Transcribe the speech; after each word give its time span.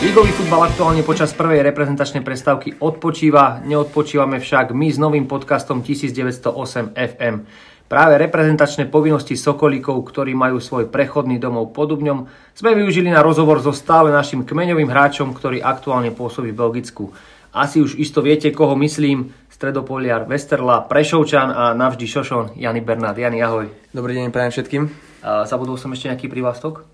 Ligový 0.00 0.32
futbal 0.32 0.64
aktuálne 0.64 1.04
počas 1.04 1.36
prvej 1.36 1.60
reprezentačnej 1.60 2.24
prestávky 2.24 2.80
odpočíva, 2.80 3.60
neodpočívame 3.60 4.40
však 4.40 4.72
my 4.72 4.88
s 4.88 4.96
novým 4.96 5.28
podcastom 5.28 5.84
1908 5.84 6.96
FM. 6.96 7.44
Práve 7.84 8.16
reprezentačné 8.16 8.88
povinnosti 8.88 9.36
Sokolíkov, 9.36 10.00
ktorí 10.08 10.32
majú 10.32 10.56
svoj 10.56 10.88
prechodný 10.88 11.36
domov 11.36 11.76
pod 11.76 11.92
Dubňom, 11.92 12.24
sme 12.56 12.72
využili 12.80 13.12
na 13.12 13.20
rozhovor 13.20 13.60
so 13.60 13.76
stále 13.76 14.08
našim 14.08 14.40
kmeňovým 14.48 14.88
hráčom, 14.88 15.36
ktorý 15.36 15.60
aktuálne 15.60 16.16
pôsobí 16.16 16.56
v 16.56 16.60
Belgicku. 16.64 17.12
Asi 17.52 17.84
už 17.84 18.00
isto 18.00 18.24
viete, 18.24 18.48
koho 18.56 18.72
myslím, 18.80 19.36
stredopoliar 19.52 20.24
Westerla, 20.24 20.88
Prešovčan 20.88 21.52
a 21.52 21.76
navždy 21.76 22.08
Šošon, 22.08 22.56
Jany 22.56 22.80
Bernard. 22.80 23.20
Jany, 23.20 23.44
ahoj. 23.44 23.68
Dobrý 23.92 24.16
deň, 24.16 24.32
prajem 24.32 24.56
všetkým. 24.56 24.82
Zabudol 25.44 25.76
som 25.76 25.92
ešte 25.92 26.08
nejaký 26.08 26.32
prívlastok? 26.32 26.88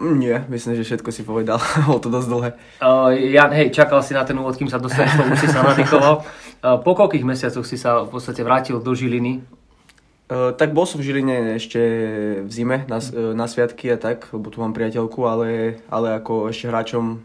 Nie, 0.00 0.48
myslím, 0.48 0.80
že 0.80 0.88
všetko 0.88 1.10
si 1.12 1.22
povedal. 1.28 1.60
Bolo 1.86 2.00
to 2.00 2.08
dosť 2.08 2.28
dlhé. 2.32 2.50
Uh, 2.80 3.12
Jan, 3.12 3.52
hej, 3.52 3.68
čakal 3.68 4.00
si 4.00 4.16
na 4.16 4.24
ten 4.24 4.32
úvod, 4.40 4.56
kým 4.56 4.72
sa 4.72 4.80
dostaneš, 4.80 5.28
už 5.28 5.40
si 5.44 5.48
sa 5.52 5.60
nadýchoval. 5.60 6.24
Uh, 6.64 6.80
po 6.80 6.96
koľkých 6.96 7.20
mesiacoch 7.20 7.68
si 7.68 7.76
sa 7.76 8.08
v 8.08 8.08
podstate 8.08 8.40
vrátil 8.40 8.80
do 8.80 8.92
Žiliny? 8.96 9.44
Uh, 10.32 10.56
tak 10.56 10.72
bol 10.72 10.88
som 10.88 11.04
v 11.04 11.12
Žiline 11.12 11.60
ešte 11.60 11.80
v 12.40 12.50
zime 12.50 12.88
na, 12.88 12.96
na 13.36 13.44
sviatky 13.44 13.92
a 13.92 14.00
tak, 14.00 14.32
lebo 14.32 14.48
tu 14.48 14.64
mám 14.64 14.72
priateľku, 14.72 15.20
ale, 15.28 15.82
ale 15.92 16.16
ako 16.16 16.48
ešte 16.48 16.72
hráčom, 16.72 17.20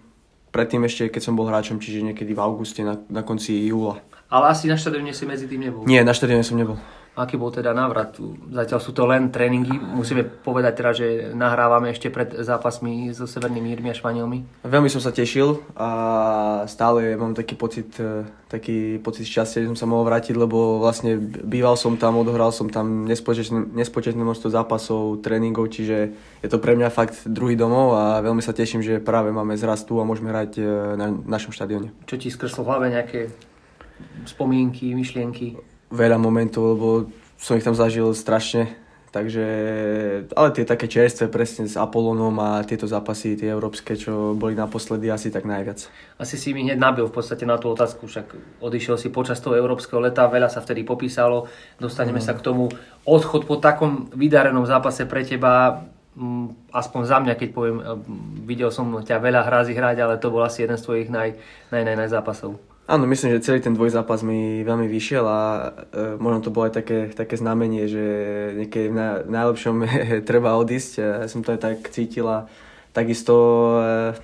predtým 0.52 0.84
ešte, 0.84 1.08
keď 1.08 1.22
som 1.24 1.40
bol 1.40 1.48
hráčom, 1.48 1.80
čiže 1.80 2.04
niekedy 2.04 2.36
v 2.36 2.44
auguste, 2.44 2.84
na, 2.84 3.00
na 3.08 3.24
konci 3.24 3.56
júla. 3.72 4.04
Ale 4.28 4.52
asi 4.52 4.68
na 4.68 4.76
štadióne 4.76 5.16
si 5.16 5.24
medzi 5.24 5.48
tým 5.48 5.64
nebol. 5.64 5.88
Nie, 5.88 6.04
na 6.04 6.12
štadióne 6.12 6.44
som 6.44 6.60
nebol. 6.60 6.76
Aký 7.16 7.40
bol 7.40 7.48
teda 7.48 7.72
návrat? 7.72 8.20
Zatiaľ 8.52 8.80
sú 8.84 8.92
to 8.92 9.08
len 9.08 9.32
tréningy. 9.32 9.72
Musíme 9.72 10.28
povedať 10.28 10.74
teda, 10.76 10.92
že 10.92 11.08
nahrávame 11.32 11.96
ešte 11.96 12.12
pred 12.12 12.28
zápasmi 12.28 13.16
so 13.16 13.24
Severnými 13.24 13.72
Írmi 13.72 13.88
a 13.88 13.96
Španielmi. 13.96 14.68
Veľmi 14.68 14.92
som 14.92 15.00
sa 15.00 15.16
tešil 15.16 15.64
a 15.80 15.90
stále 16.68 17.16
mám 17.16 17.32
taký 17.32 17.56
pocit, 17.56 17.88
e, 18.04 18.28
taký 18.52 19.00
pocit 19.00 19.24
šťastia, 19.32 19.64
že 19.64 19.72
som 19.72 19.80
sa 19.80 19.88
mohol 19.88 20.12
vrátiť, 20.12 20.36
lebo 20.36 20.84
vlastne 20.84 21.16
býval 21.24 21.80
som 21.80 21.96
tam, 21.96 22.20
odohral 22.20 22.52
som 22.52 22.68
tam 22.68 23.08
nespočetné, 23.08 23.64
nespočetné 23.72 24.20
množstvo 24.20 24.52
zápasov, 24.52 25.24
tréningov, 25.24 25.72
čiže 25.72 26.12
je 26.44 26.50
to 26.52 26.60
pre 26.60 26.76
mňa 26.76 26.92
fakt 26.92 27.24
druhý 27.32 27.56
domov 27.56 27.96
a 27.96 28.20
veľmi 28.20 28.44
sa 28.44 28.52
teším, 28.52 28.84
že 28.84 29.00
práve 29.00 29.32
máme 29.32 29.56
zrastu 29.56 30.04
a 30.04 30.08
môžeme 30.08 30.36
hrať 30.36 30.52
e, 30.60 30.64
na 31.00 31.16
našom 31.16 31.56
štadióne. 31.56 31.96
Čo 32.12 32.20
ti 32.20 32.28
skreslo 32.28 32.68
v 32.68 32.76
hlave 32.76 32.92
nejaké 32.92 33.32
spomienky, 34.28 34.92
myšlienky? 34.92 35.75
Veľa 35.92 36.18
momentov, 36.18 36.78
lebo 36.78 36.88
som 37.38 37.58
ich 37.58 37.66
tam 37.66 37.78
zažil 37.78 38.10
strašne. 38.16 38.86
Takže, 39.16 39.48
ale 40.36 40.52
tie 40.52 40.68
také 40.68 40.92
čerstvé 40.92 41.32
presne 41.32 41.72
s 41.72 41.80
Apolonom 41.80 42.36
a 42.36 42.60
tieto 42.68 42.84
zápasy, 42.84 43.40
tie 43.40 43.48
európske, 43.48 43.96
čo 43.96 44.36
boli 44.36 44.60
naposledy 44.60 45.08
asi 45.08 45.32
tak 45.32 45.48
najviac. 45.48 45.88
Asi 46.20 46.36
si 46.36 46.52
mi 46.52 46.68
hneď 46.68 46.76
nabil 46.76 47.08
v 47.08 47.16
podstate 47.16 47.48
na 47.48 47.56
tú 47.56 47.72
otázku, 47.72 48.12
však 48.12 48.60
odišiel 48.60 49.00
si 49.00 49.08
počas 49.16 49.40
toho 49.40 49.56
európskeho 49.56 50.04
leta, 50.04 50.28
veľa 50.28 50.52
sa 50.52 50.60
vtedy 50.60 50.84
popísalo, 50.84 51.48
dostaneme 51.80 52.20
mm. 52.20 52.28
sa 52.28 52.36
k 52.36 52.44
tomu. 52.44 52.68
Odchod 53.08 53.48
po 53.48 53.56
takom 53.56 54.12
vydarenom 54.12 54.68
zápase 54.68 55.08
pre 55.08 55.24
teba, 55.24 55.88
mm, 56.20 56.76
aspoň 56.76 57.02
za 57.08 57.18
mňa, 57.24 57.40
keď 57.40 57.50
poviem, 57.56 57.80
videl 58.44 58.68
som 58.68 59.00
ťa 59.00 59.24
veľa 59.24 59.48
hrázy 59.48 59.80
hrať, 59.80 59.96
ale 60.04 60.20
to 60.20 60.28
bol 60.28 60.44
asi 60.44 60.68
jeden 60.68 60.76
z 60.76 60.84
tvojich 60.84 61.08
naj, 61.08 61.40
naj, 61.72 61.88
naj, 61.88 61.96
naj 62.04 62.12
zápasov. 62.12 62.60
Áno, 62.86 63.10
myslím, 63.10 63.34
že 63.34 63.50
celý 63.50 63.66
ten 63.66 63.74
dvojzápas 63.74 64.22
mi 64.22 64.62
veľmi 64.62 64.86
vyšiel 64.86 65.26
a 65.26 65.42
e, 65.90 66.22
možno 66.22 66.46
to 66.46 66.54
bolo 66.54 66.70
aj 66.70 66.78
také, 66.78 67.10
také 67.10 67.34
znamenie, 67.34 67.90
že 67.90 68.06
niekedy 68.62 68.94
na, 68.94 69.26
najlepšom 69.26 69.76
treba 70.30 70.54
odísť. 70.54 70.92
Ja 71.02 71.26
som 71.26 71.42
to 71.42 71.58
aj 71.58 71.66
tak 71.66 71.78
cítila. 71.90 72.46
Takisto 72.94 73.34
e, 73.82 74.22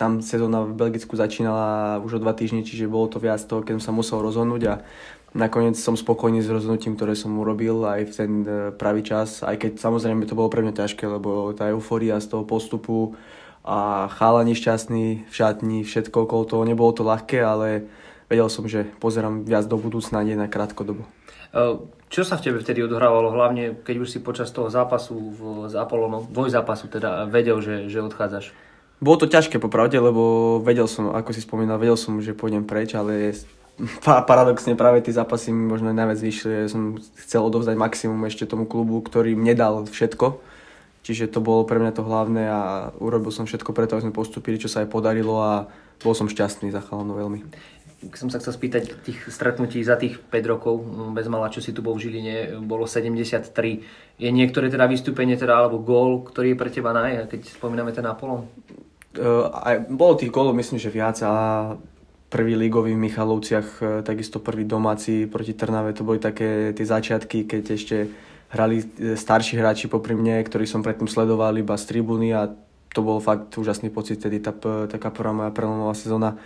tam 0.00 0.24
sezóna 0.24 0.64
v 0.64 0.80
Belgicku 0.80 1.12
začínala 1.12 2.00
už 2.00 2.16
o 2.16 2.22
dva 2.24 2.32
týždne, 2.32 2.64
čiže 2.64 2.88
bolo 2.88 3.12
to 3.12 3.20
viac 3.20 3.44
toho, 3.44 3.60
keď 3.60 3.76
som 3.76 3.92
sa 3.92 3.96
musel 4.00 4.24
rozhodnúť 4.24 4.62
a 4.64 4.74
nakoniec 5.36 5.76
som 5.76 5.92
spokojný 5.92 6.40
s 6.40 6.48
rozhodnutím, 6.48 6.96
ktoré 6.96 7.12
som 7.12 7.36
urobil 7.36 7.84
aj 7.84 8.00
v 8.08 8.12
ten 8.16 8.32
e, 8.48 8.72
pravý 8.72 9.04
čas, 9.04 9.44
aj 9.44 9.60
keď 9.60 9.72
samozrejme 9.76 10.24
to 10.24 10.32
bolo 10.32 10.48
pre 10.48 10.64
mňa 10.64 10.72
ťažké, 10.72 11.04
lebo 11.04 11.52
tá 11.52 11.68
eufória 11.68 12.16
z 12.16 12.32
toho 12.32 12.48
postupu 12.48 13.12
a 13.64 14.12
chalani 14.12 14.52
šťastný 14.52 15.24
v 15.24 15.32
šatni, 15.32 15.88
všetko 15.88 16.28
okolo 16.28 16.44
toho. 16.44 16.62
Nebolo 16.68 16.92
to 16.92 17.00
ľahké, 17.00 17.40
ale 17.40 17.88
vedel 18.28 18.52
som, 18.52 18.68
že 18.68 18.84
pozerám 19.00 19.48
viac 19.48 19.64
do 19.64 19.80
budúcna, 19.80 20.20
nie 20.20 20.36
na 20.36 20.52
krátkodobu. 20.52 21.08
E, 21.56 21.80
čo 22.12 22.28
sa 22.28 22.36
v 22.36 22.44
tebe 22.44 22.60
vtedy 22.60 22.84
odohrávalo, 22.84 23.32
hlavne 23.32 23.80
keď 23.80 23.96
už 24.04 24.08
si 24.12 24.18
počas 24.20 24.52
toho 24.52 24.68
zápasu 24.68 25.16
v, 25.16 25.40
s 25.72 25.74
Apolonom, 25.80 26.28
dvojzápasu 26.28 26.92
teda, 26.92 27.24
vedel, 27.24 27.64
že, 27.64 27.88
že 27.88 28.04
odchádzaš? 28.04 28.52
Bolo 29.00 29.24
to 29.24 29.32
ťažké 29.32 29.56
popravde, 29.56 29.96
lebo 29.96 30.60
vedel 30.60 30.84
som, 30.84 31.16
ako 31.16 31.32
si 31.32 31.40
spomínal, 31.40 31.80
vedel 31.80 31.96
som, 31.96 32.20
že 32.20 32.36
pôjdem 32.36 32.68
preč, 32.68 32.92
ale 32.92 33.32
paradoxne 34.28 34.76
práve 34.76 35.00
tie 35.00 35.16
zápasy 35.16 35.56
mi 35.56 35.64
možno 35.64 35.88
najviac 35.88 36.20
vyšli. 36.20 36.68
Som 36.68 37.00
chcel 37.16 37.40
odovzdať 37.40 37.80
maximum 37.80 38.20
ešte 38.28 38.44
tomu 38.44 38.68
klubu, 38.68 39.00
ktorý 39.00 39.32
mne 39.40 39.56
dal 39.56 39.74
všetko 39.88 40.52
Čiže 41.04 41.28
to 41.28 41.44
bolo 41.44 41.68
pre 41.68 41.76
mňa 41.76 41.92
to 41.92 42.02
hlavné 42.02 42.48
a 42.48 42.88
urobil 42.96 43.28
som 43.28 43.44
všetko 43.44 43.76
preto, 43.76 43.92
aby 43.94 44.08
sme 44.08 44.16
postupili, 44.16 44.56
čo 44.56 44.72
sa 44.72 44.80
aj 44.80 44.88
podarilo 44.88 45.36
a 45.36 45.68
bol 46.00 46.16
som 46.16 46.32
šťastný 46.32 46.72
za 46.72 46.80
chalanov 46.80 47.20
veľmi. 47.20 47.44
Som 48.16 48.32
sa 48.32 48.40
chcel 48.40 48.56
spýtať 48.56 49.04
tých 49.04 49.20
stretnutí 49.28 49.84
za 49.84 50.00
tých 50.00 50.16
5 50.16 50.52
rokov, 50.52 50.80
bez 51.12 51.28
mala, 51.28 51.52
čo 51.52 51.60
si 51.60 51.76
tu 51.76 51.84
bol 51.84 51.96
v 51.96 52.08
Žiline, 52.08 52.56
bolo 52.64 52.88
73. 52.88 53.52
Je 54.16 54.28
niektoré 54.32 54.72
teda 54.72 54.88
vystúpenie 54.88 55.36
teda, 55.36 55.60
alebo 55.60 55.80
gól, 55.80 56.24
ktorý 56.24 56.52
je 56.52 56.60
pre 56.60 56.72
teba 56.72 56.96
naj, 56.96 57.28
keď 57.28 57.52
spomíname 57.52 57.92
ten 57.92 58.04
Apollo? 58.04 58.48
Uh, 59.14 59.48
aj, 59.60 59.88
bolo 59.92 60.16
tých 60.16 60.32
gólov 60.32 60.56
myslím, 60.56 60.80
že 60.80 60.92
viac 60.92 61.20
a 61.20 61.32
prvý 62.34 62.58
lígový 62.58 62.98
v 62.98 63.04
Michalovciach, 63.06 63.68
e, 63.78 63.84
takisto 64.02 64.42
prvý 64.42 64.66
domáci 64.66 65.30
proti 65.30 65.54
Trnave, 65.54 65.94
to 65.94 66.02
boli 66.02 66.18
také 66.18 66.74
tie 66.74 66.82
začiatky, 66.82 67.46
keď 67.46 67.62
ešte 67.70 67.96
hrali 68.54 68.80
e, 68.80 69.18
starší 69.18 69.58
hráči 69.58 69.90
popri 69.90 70.14
mne, 70.14 70.38
ktorí 70.46 70.64
som 70.64 70.80
predtým 70.80 71.10
sledoval 71.10 71.58
iba 71.58 71.74
z 71.74 71.90
tribúny 71.90 72.30
a 72.30 72.54
to 72.94 73.02
bol 73.02 73.18
fakt 73.18 73.50
úžasný 73.58 73.90
pocit, 73.90 74.22
tedy 74.22 74.38
tá, 74.38 74.54
taká 74.86 75.10
prvá 75.10 75.34
moja 75.34 75.50
prelomová 75.50 75.98
sezóna. 75.98 76.38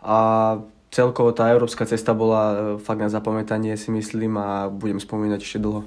A 0.00 0.56
celkovo 0.88 1.36
tá 1.36 1.52
európska 1.52 1.84
cesta 1.84 2.16
bola 2.16 2.42
e, 2.42 2.54
fakt 2.80 3.04
na 3.04 3.12
zapamätanie 3.12 3.76
si 3.76 3.92
myslím 3.92 4.40
a 4.40 4.72
budem 4.72 4.96
spomínať 4.96 5.40
ešte 5.44 5.60
dlho. 5.60 5.84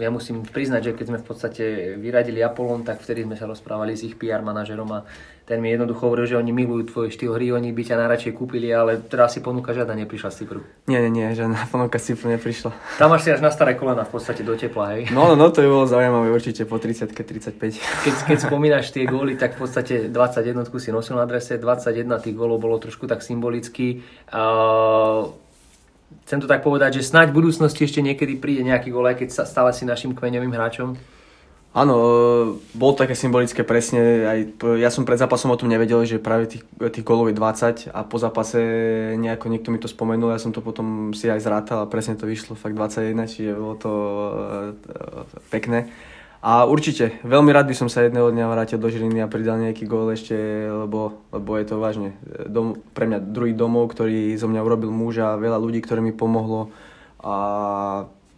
Ja 0.00 0.08
musím 0.08 0.48
priznať, 0.48 0.90
že 0.90 0.96
keď 0.96 1.06
sme 1.12 1.18
v 1.20 1.28
podstate 1.28 1.64
vyradili 2.00 2.40
Apollon, 2.40 2.88
tak 2.88 3.04
vtedy 3.04 3.28
sme 3.28 3.36
sa 3.36 3.44
rozprávali 3.44 3.92
s 3.92 4.00
ich 4.00 4.16
PR 4.16 4.40
manažerom 4.40 4.88
a 4.96 5.04
ten 5.48 5.64
mi 5.64 5.72
jednoducho 5.72 6.04
hovoril, 6.04 6.28
že 6.28 6.36
oni 6.36 6.52
milujú 6.52 6.92
tvoj 6.92 7.08
štýl 7.08 7.32
hry, 7.32 7.48
oni 7.56 7.72
by 7.72 7.80
ťa 7.80 7.96
najradšej 7.96 8.36
kúpili, 8.36 8.68
ale 8.68 9.00
teraz 9.00 9.32
si 9.32 9.40
ponuka 9.40 9.72
žiadna 9.72 9.96
neprišla 10.04 10.28
z 10.28 10.44
Cypru. 10.44 10.60
Nie, 10.84 11.00
nie, 11.00 11.08
nie, 11.08 11.32
žiadna 11.32 11.64
ponuka 11.72 11.96
z 11.96 12.12
Cypru 12.12 12.28
neprišla. 12.36 12.76
Tam 13.00 13.08
máš 13.08 13.24
si 13.24 13.32
až 13.32 13.40
na 13.40 13.48
staré 13.48 13.72
kolena 13.72 14.04
v 14.04 14.12
podstate 14.12 14.44
do 14.44 14.52
tepla, 14.60 14.92
hej? 14.92 15.08
No, 15.08 15.32
no, 15.32 15.40
no 15.40 15.48
to 15.48 15.64
by 15.64 15.68
bolo 15.72 15.88
zaujímavé 15.88 16.28
určite 16.28 16.68
po 16.68 16.76
30 16.76 17.08
35. 17.16 17.56
Keď, 17.80 18.14
keď 18.28 18.38
spomínaš 18.44 18.92
tie 18.92 19.08
góly, 19.08 19.40
tak 19.40 19.56
v 19.56 19.64
podstate 19.64 20.12
21 20.12 20.68
si 20.68 20.92
nosil 20.92 21.16
na 21.16 21.24
adrese, 21.24 21.56
21 21.56 22.20
tých 22.20 22.36
gólov 22.36 22.60
bolo 22.60 22.76
trošku 22.76 23.08
tak 23.08 23.24
symbolicky. 23.24 24.04
Uh, 24.28 25.32
chcem 26.28 26.44
to 26.44 26.46
tak 26.46 26.60
povedať, 26.60 27.00
že 27.00 27.08
snáď 27.08 27.32
v 27.32 27.40
budúcnosti 27.40 27.88
ešte 27.88 28.04
niekedy 28.04 28.36
príde 28.36 28.68
nejaký 28.68 28.92
gól, 28.92 29.08
aj 29.08 29.24
keď 29.24 29.28
sa 29.32 29.42
stále 29.48 29.72
si 29.72 29.88
našim 29.88 30.12
kmeňovým 30.12 30.52
hráčom. 30.52 31.17
Áno, 31.76 31.94
e, 31.94 32.10
bol 32.72 32.96
také 32.96 33.12
symbolické 33.12 33.60
presne. 33.60 34.00
Aj, 34.24 34.38
ja 34.80 34.88
som 34.88 35.04
pred 35.04 35.20
zápasom 35.20 35.52
o 35.52 35.60
tom 35.60 35.68
nevedel, 35.68 36.00
že 36.08 36.16
práve 36.16 36.48
tých, 36.48 36.64
tých 36.64 37.04
golov 37.04 37.28
je 37.28 37.36
20 37.36 37.92
a 37.92 38.00
po 38.08 38.16
zápase 38.16 38.58
nejako 39.20 39.52
niekto 39.52 39.68
mi 39.68 39.76
to 39.76 39.86
spomenul, 39.86 40.32
ja 40.32 40.40
som 40.40 40.50
to 40.50 40.64
potom 40.64 41.12
si 41.12 41.28
aj 41.28 41.44
zrátal 41.44 41.84
a 41.84 41.90
presne 41.90 42.16
to 42.16 42.24
vyšlo 42.24 42.56
fakt 42.56 42.72
21, 42.72 43.28
čiže 43.28 43.52
bolo 43.52 43.76
to 43.76 43.92
uh, 43.92 45.28
pekné. 45.52 45.92
A 46.38 46.70
určite, 46.70 47.18
veľmi 47.26 47.50
rád 47.50 47.66
by 47.66 47.74
som 47.74 47.90
sa 47.90 48.06
jedného 48.06 48.30
dňa 48.30 48.46
vrátil 48.46 48.78
do 48.78 48.86
Žiliny 48.86 49.26
a 49.26 49.28
pridal 49.28 49.58
nejaký 49.58 49.90
gól 49.90 50.14
ešte, 50.14 50.38
lebo, 50.70 51.26
lebo 51.34 51.50
je 51.58 51.66
to 51.66 51.82
vážne 51.82 52.14
dom, 52.46 52.78
pre 52.94 53.10
mňa 53.10 53.18
druhý 53.34 53.58
domov, 53.58 53.90
ktorý 53.90 54.38
zo 54.38 54.46
mňa 54.46 54.62
urobil 54.62 54.94
muža, 54.94 55.34
veľa 55.34 55.58
ľudí, 55.58 55.82
ktoré 55.82 55.98
mi 55.98 56.14
pomohlo 56.14 56.70
a 57.18 57.34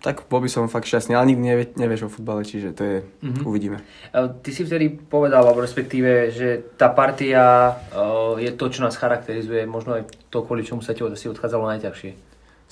tak 0.00 0.24
bol 0.32 0.40
by 0.40 0.48
som 0.48 0.72
fakt 0.72 0.88
šťastný, 0.88 1.12
ale 1.12 1.36
nikdy 1.36 1.44
nevie, 1.44 1.66
nevieš 1.76 2.08
o 2.08 2.12
futbale, 2.12 2.40
čiže 2.40 2.72
to 2.72 2.82
je, 2.82 2.96
mm-hmm. 3.04 3.44
uvidíme. 3.44 3.78
Ty 4.16 4.50
si 4.50 4.64
vtedy 4.64 4.96
povedal, 4.96 5.44
alebo 5.44 5.60
respektíve, 5.60 6.32
že 6.32 6.72
tá 6.80 6.88
partia 6.88 7.76
uh, 7.92 8.40
je 8.40 8.48
to, 8.56 8.72
čo 8.72 8.80
nás 8.80 8.96
charakterizuje, 8.96 9.68
možno 9.68 10.00
aj 10.00 10.08
to, 10.32 10.40
kvôli 10.40 10.64
čomu 10.64 10.80
sa 10.80 10.96
ti 10.96 11.04
si 11.04 11.28
odchádzalo 11.28 11.68
najťažšie. 11.76 12.16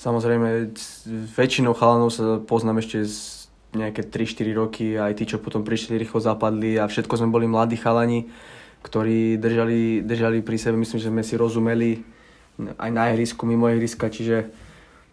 Samozrejme, 0.01 0.73
väčšinou 1.37 1.77
chalanov 1.77 2.09
sa 2.09 2.41
poznám 2.41 2.81
ešte 2.81 3.05
z 3.05 3.45
nejaké 3.77 4.09
3-4 4.09 4.49
roky, 4.57 4.97
aj 4.97 5.21
tí, 5.21 5.29
čo 5.29 5.37
potom 5.37 5.61
prišli, 5.61 6.01
rýchlo 6.01 6.17
zapadli 6.17 6.81
a 6.81 6.89
všetko 6.89 7.13
sme 7.13 7.29
boli 7.29 7.45
mladí 7.45 7.77
chalani, 7.77 8.25
ktorí 8.81 9.37
držali, 9.37 10.01
držali 10.01 10.41
pri 10.41 10.57
sebe, 10.57 10.81
myslím, 10.81 10.97
že 10.97 11.11
sme 11.13 11.21
si 11.21 11.37
rozumeli 11.37 12.01
aj 12.79 12.89
na 12.89 13.13
ihrisku, 13.13 13.45
mimo 13.45 13.69
ihriska, 13.69 14.09
čiže 14.09 14.49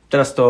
teraz 0.06 0.32
to, 0.32 0.46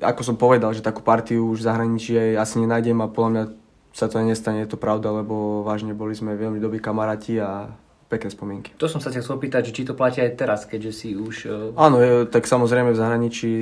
ako 0.00 0.22
som 0.24 0.36
povedal, 0.40 0.72
že 0.72 0.84
takú 0.84 1.04
partiu 1.04 1.52
už 1.52 1.62
v 1.62 1.68
zahraničí 1.68 2.12
asi 2.36 2.60
nenájdem 2.60 2.98
a 3.04 3.12
podľa 3.12 3.30
mňa 3.30 3.44
sa 3.92 4.08
to 4.08 4.24
nestane, 4.24 4.64
je 4.64 4.72
to 4.72 4.80
pravda, 4.80 5.12
lebo 5.12 5.60
vážne 5.62 5.92
boli 5.92 6.16
sme 6.16 6.32
veľmi 6.32 6.56
dobrí 6.56 6.80
kamaráti 6.80 7.36
a 7.36 7.68
pekné 8.12 8.28
spomienky. 8.28 8.70
To 8.76 8.92
som 8.92 9.00
sa 9.00 9.08
chcel 9.08 9.24
opýtať, 9.24 9.72
že 9.72 9.74
či 9.76 9.88
to 9.88 9.96
platí 9.96 10.20
aj 10.20 10.36
teraz, 10.36 10.68
keďže 10.68 10.92
si 10.92 11.08
už... 11.16 11.34
Uh... 11.48 11.72
Áno, 11.80 11.96
je, 11.96 12.28
tak 12.28 12.44
samozrejme 12.44 12.92
v 12.92 13.00
zahraničí 13.00 13.52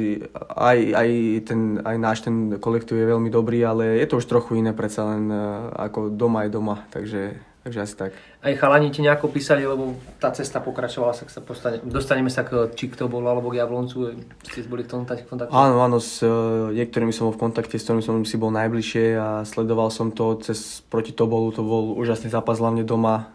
aj, 0.51 0.79
aj, 0.91 1.09
ten, 1.47 1.61
aj 1.87 1.97
náš 2.03 2.19
ten 2.27 2.59
kolektív 2.59 2.99
je 2.99 3.11
veľmi 3.15 3.31
dobrý, 3.31 3.63
ale 3.63 4.03
je 4.03 4.07
to 4.11 4.19
už 4.19 4.27
trochu 4.27 4.59
iné 4.59 4.75
predsa 4.75 5.07
len 5.07 5.31
uh, 5.31 5.71
ako 5.79 6.11
doma 6.11 6.47
je 6.47 6.51
doma, 6.51 6.83
takže, 6.91 7.39
takže 7.65 7.79
asi 7.81 7.95
tak. 7.97 8.13
Aj 8.41 8.53
chalani 8.57 8.89
ti 8.89 9.05
nejako 9.05 9.29
písali, 9.29 9.67
lebo 9.67 9.97
tá 10.17 10.33
cesta 10.33 10.61
pokračovala, 10.65 11.13
sa 11.13 11.29
sa 11.29 11.45
postane, 11.45 11.81
dostaneme 11.85 12.33
sa 12.33 12.47
k, 12.47 12.73
či 12.73 12.89
kto 12.89 13.07
bol, 13.07 13.25
alebo 13.29 13.53
k 13.53 13.61
Jabloncu, 13.61 14.17
ste 14.45 14.65
boli 14.65 14.85
v 14.85 14.91
tom 14.91 15.03
kontakte? 15.05 15.53
Áno, 15.53 15.81
áno, 15.85 16.01
s 16.01 16.25
uh, 16.25 16.73
niektorými 16.73 17.13
som 17.13 17.29
bol 17.29 17.37
v 17.37 17.43
kontakte, 17.49 17.77
s 17.77 17.85
ktorými 17.85 18.05
som 18.05 18.17
si 18.25 18.41
bol 18.41 18.49
najbližšie 18.53 19.05
a 19.21 19.29
sledoval 19.45 19.93
som 19.93 20.09
to 20.11 20.41
cez 20.41 20.81
proti 20.89 21.13
Tobolu, 21.13 21.53
to 21.53 21.61
bol 21.61 21.97
úžasný 22.01 22.33
zápas 22.33 22.61
hlavne 22.61 22.83
doma, 22.87 23.33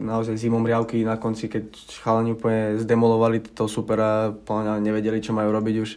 naozaj 0.00 0.40
zimom 0.40 0.64
riavky 0.64 1.04
na 1.04 1.20
konci, 1.20 1.52
keď 1.52 1.68
chalani 2.00 2.32
úplne 2.32 2.80
zdemolovali 2.80 3.44
to 3.44 3.68
super 3.68 3.98
a 4.00 4.08
nevedeli, 4.80 5.20
čo 5.20 5.36
majú 5.36 5.52
robiť 5.52 5.76
už. 5.84 5.90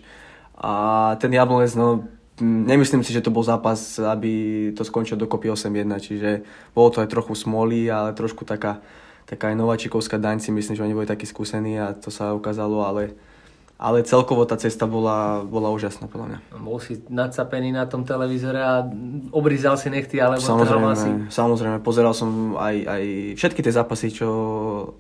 A 0.62 0.72
ten 1.18 1.32
Jablonec, 1.34 1.74
no 1.74 2.06
nemyslím 2.42 3.06
si, 3.06 3.14
že 3.14 3.22
to 3.22 3.32
bol 3.32 3.46
zápas, 3.46 4.02
aby 4.02 4.70
to 4.74 4.82
skončil 4.82 5.16
dokopy 5.16 5.54
8-1, 5.54 5.88
čiže 6.02 6.30
bolo 6.76 6.90
to 6.90 7.00
aj 7.00 7.10
trochu 7.10 7.38
smolí, 7.38 7.88
ale 7.88 8.18
trošku 8.18 8.44
taká, 8.44 8.82
taká 9.30 9.54
aj 9.54 9.56
nováčikovská 9.56 10.18
daň 10.18 10.42
si 10.42 10.52
myslím, 10.52 10.76
že 10.76 10.84
oni 10.84 10.98
boli 10.98 11.08
takí 11.08 11.30
skúsení 11.30 11.80
a 11.80 11.94
to 11.94 12.10
sa 12.10 12.34
ukázalo, 12.34 12.84
ale 12.84 13.16
ale 13.82 14.06
celkovo 14.06 14.46
tá 14.46 14.62
cesta 14.62 14.86
bola, 14.86 15.42
bola 15.42 15.74
úžasná 15.74 16.06
podľa 16.06 16.26
mňa. 16.30 16.38
Bol 16.62 16.78
si 16.78 17.02
nadsapený 17.10 17.74
na 17.74 17.90
tom 17.90 18.06
televízore 18.06 18.62
a 18.62 18.86
obrizal 19.34 19.74
si 19.74 19.90
nechty, 19.90 20.22
alebo 20.22 20.38
samozrejme, 20.38 20.94
si... 20.94 21.10
Samozrejme, 21.34 21.82
pozeral 21.82 22.14
som 22.14 22.54
aj, 22.62 22.78
aj 22.78 23.04
všetky 23.42 23.66
tie 23.66 23.74
zápasy, 23.74 24.14
čo, 24.14 24.30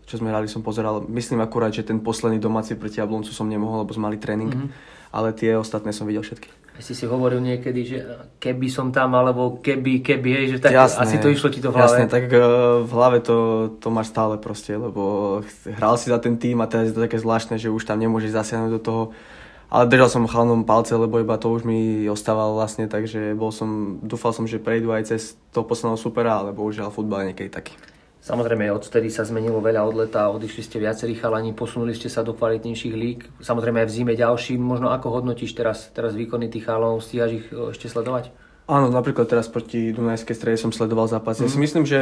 čo 0.09 0.17
sme 0.17 0.33
hrali, 0.33 0.49
som 0.49 0.65
pozeral. 0.65 1.05
Myslím 1.05 1.45
akurát, 1.45 1.69
že 1.69 1.85
ten 1.85 2.01
posledný 2.01 2.41
domáci 2.41 2.73
proti 2.73 2.97
Jabloncu 2.97 3.29
som 3.29 3.45
nemohol, 3.45 3.85
lebo 3.85 3.93
sme 3.93 4.09
mali 4.09 4.17
tréning, 4.17 4.49
mm-hmm. 4.49 5.13
ale 5.13 5.29
tie 5.37 5.53
ostatné 5.53 5.93
som 5.93 6.09
videl 6.09 6.25
všetky 6.25 6.60
si 6.79 6.95
si 6.95 7.05
hovoril 7.05 7.43
niekedy, 7.43 7.81
že 7.83 7.97
keby 8.39 8.67
som 8.71 8.89
tam, 8.89 9.13
alebo 9.13 9.59
keby, 9.59 10.01
keby, 10.01 10.29
hej, 10.33 10.45
že 10.55 10.57
tak 10.63 10.73
jasné, 10.73 11.03
asi 11.03 11.15
to 11.19 11.27
išlo 11.27 11.51
ti 11.51 11.59
to 11.59 11.69
v 11.69 11.77
hlave. 11.77 11.87
Jasné, 11.91 12.03
tak 12.07 12.25
uh, 12.31 12.81
v 12.81 12.91
hlave 12.95 13.19
to, 13.19 13.69
to 13.77 13.87
máš 13.91 14.09
stále 14.09 14.39
proste, 14.39 14.73
lebo 14.73 15.39
hral 15.77 15.99
si 15.99 16.09
za 16.09 16.17
ten 16.17 16.39
tým 16.39 16.63
a 16.63 16.69
teraz 16.71 16.89
je 16.89 16.95
to 16.95 17.05
také 17.05 17.21
zvláštne, 17.21 17.59
že 17.59 17.69
už 17.69 17.83
tam 17.83 17.99
nemôžeš 17.99 18.33
zasiahnuť 18.33 18.71
do 18.71 18.81
toho. 18.81 19.03
Ale 19.71 19.87
držal 19.87 20.11
som 20.11 20.27
chalnom 20.27 20.67
palce, 20.67 20.91
lebo 20.99 21.15
iba 21.23 21.39
to 21.39 21.47
už 21.47 21.63
mi 21.63 22.03
ostávalo 22.11 22.59
vlastne, 22.59 22.91
takže 22.91 23.39
bol 23.39 23.55
som, 23.55 24.03
dúfal 24.03 24.35
som, 24.35 24.43
že 24.43 24.59
prejdu 24.59 24.91
aj 24.91 25.15
cez 25.15 25.39
to 25.55 25.63
posledného 25.63 25.95
supera, 25.95 26.43
ale 26.43 26.51
bohužiaľ 26.51 26.91
futbal 26.91 27.23
je 27.23 27.27
niekedy 27.31 27.47
taký. 27.47 27.71
Samozrejme, 28.21 28.69
odtedy 28.69 29.09
sa 29.09 29.25
zmenilo 29.25 29.57
veľa 29.65 29.81
od 29.81 29.95
leta, 29.97 30.29
odišli 30.29 30.61
ste 30.61 30.77
viacerí 30.77 31.17
chalani, 31.17 31.57
posunuli 31.57 31.97
ste 31.97 32.05
sa 32.05 32.21
do 32.21 32.37
kvalitnejších 32.37 32.93
lík. 32.93 33.19
Samozrejme 33.41 33.81
aj 33.81 33.87
v 33.89 33.95
zime 33.97 34.13
ďalší. 34.13 34.61
Možno 34.61 34.93
ako 34.93 35.09
hodnotíš 35.09 35.57
teraz, 35.57 35.89
teraz 35.89 36.13
výkony 36.13 36.45
tých 36.45 36.69
chalov, 36.69 37.01
stíhaš 37.01 37.41
ich 37.41 37.47
e, 37.49 37.73
ešte 37.73 37.89
sledovať? 37.89 38.29
Áno, 38.69 38.93
napríklad 38.93 39.25
teraz 39.25 39.49
proti 39.49 39.89
Dunajskej 39.89 40.37
strede 40.37 40.61
som 40.61 40.69
sledoval 40.69 41.09
zápas. 41.09 41.41
Mm. 41.41 41.43
Ja 41.43 41.49
si 41.49 41.57
mhm. 41.57 41.65
myslím, 41.65 41.83
že, 41.89 42.01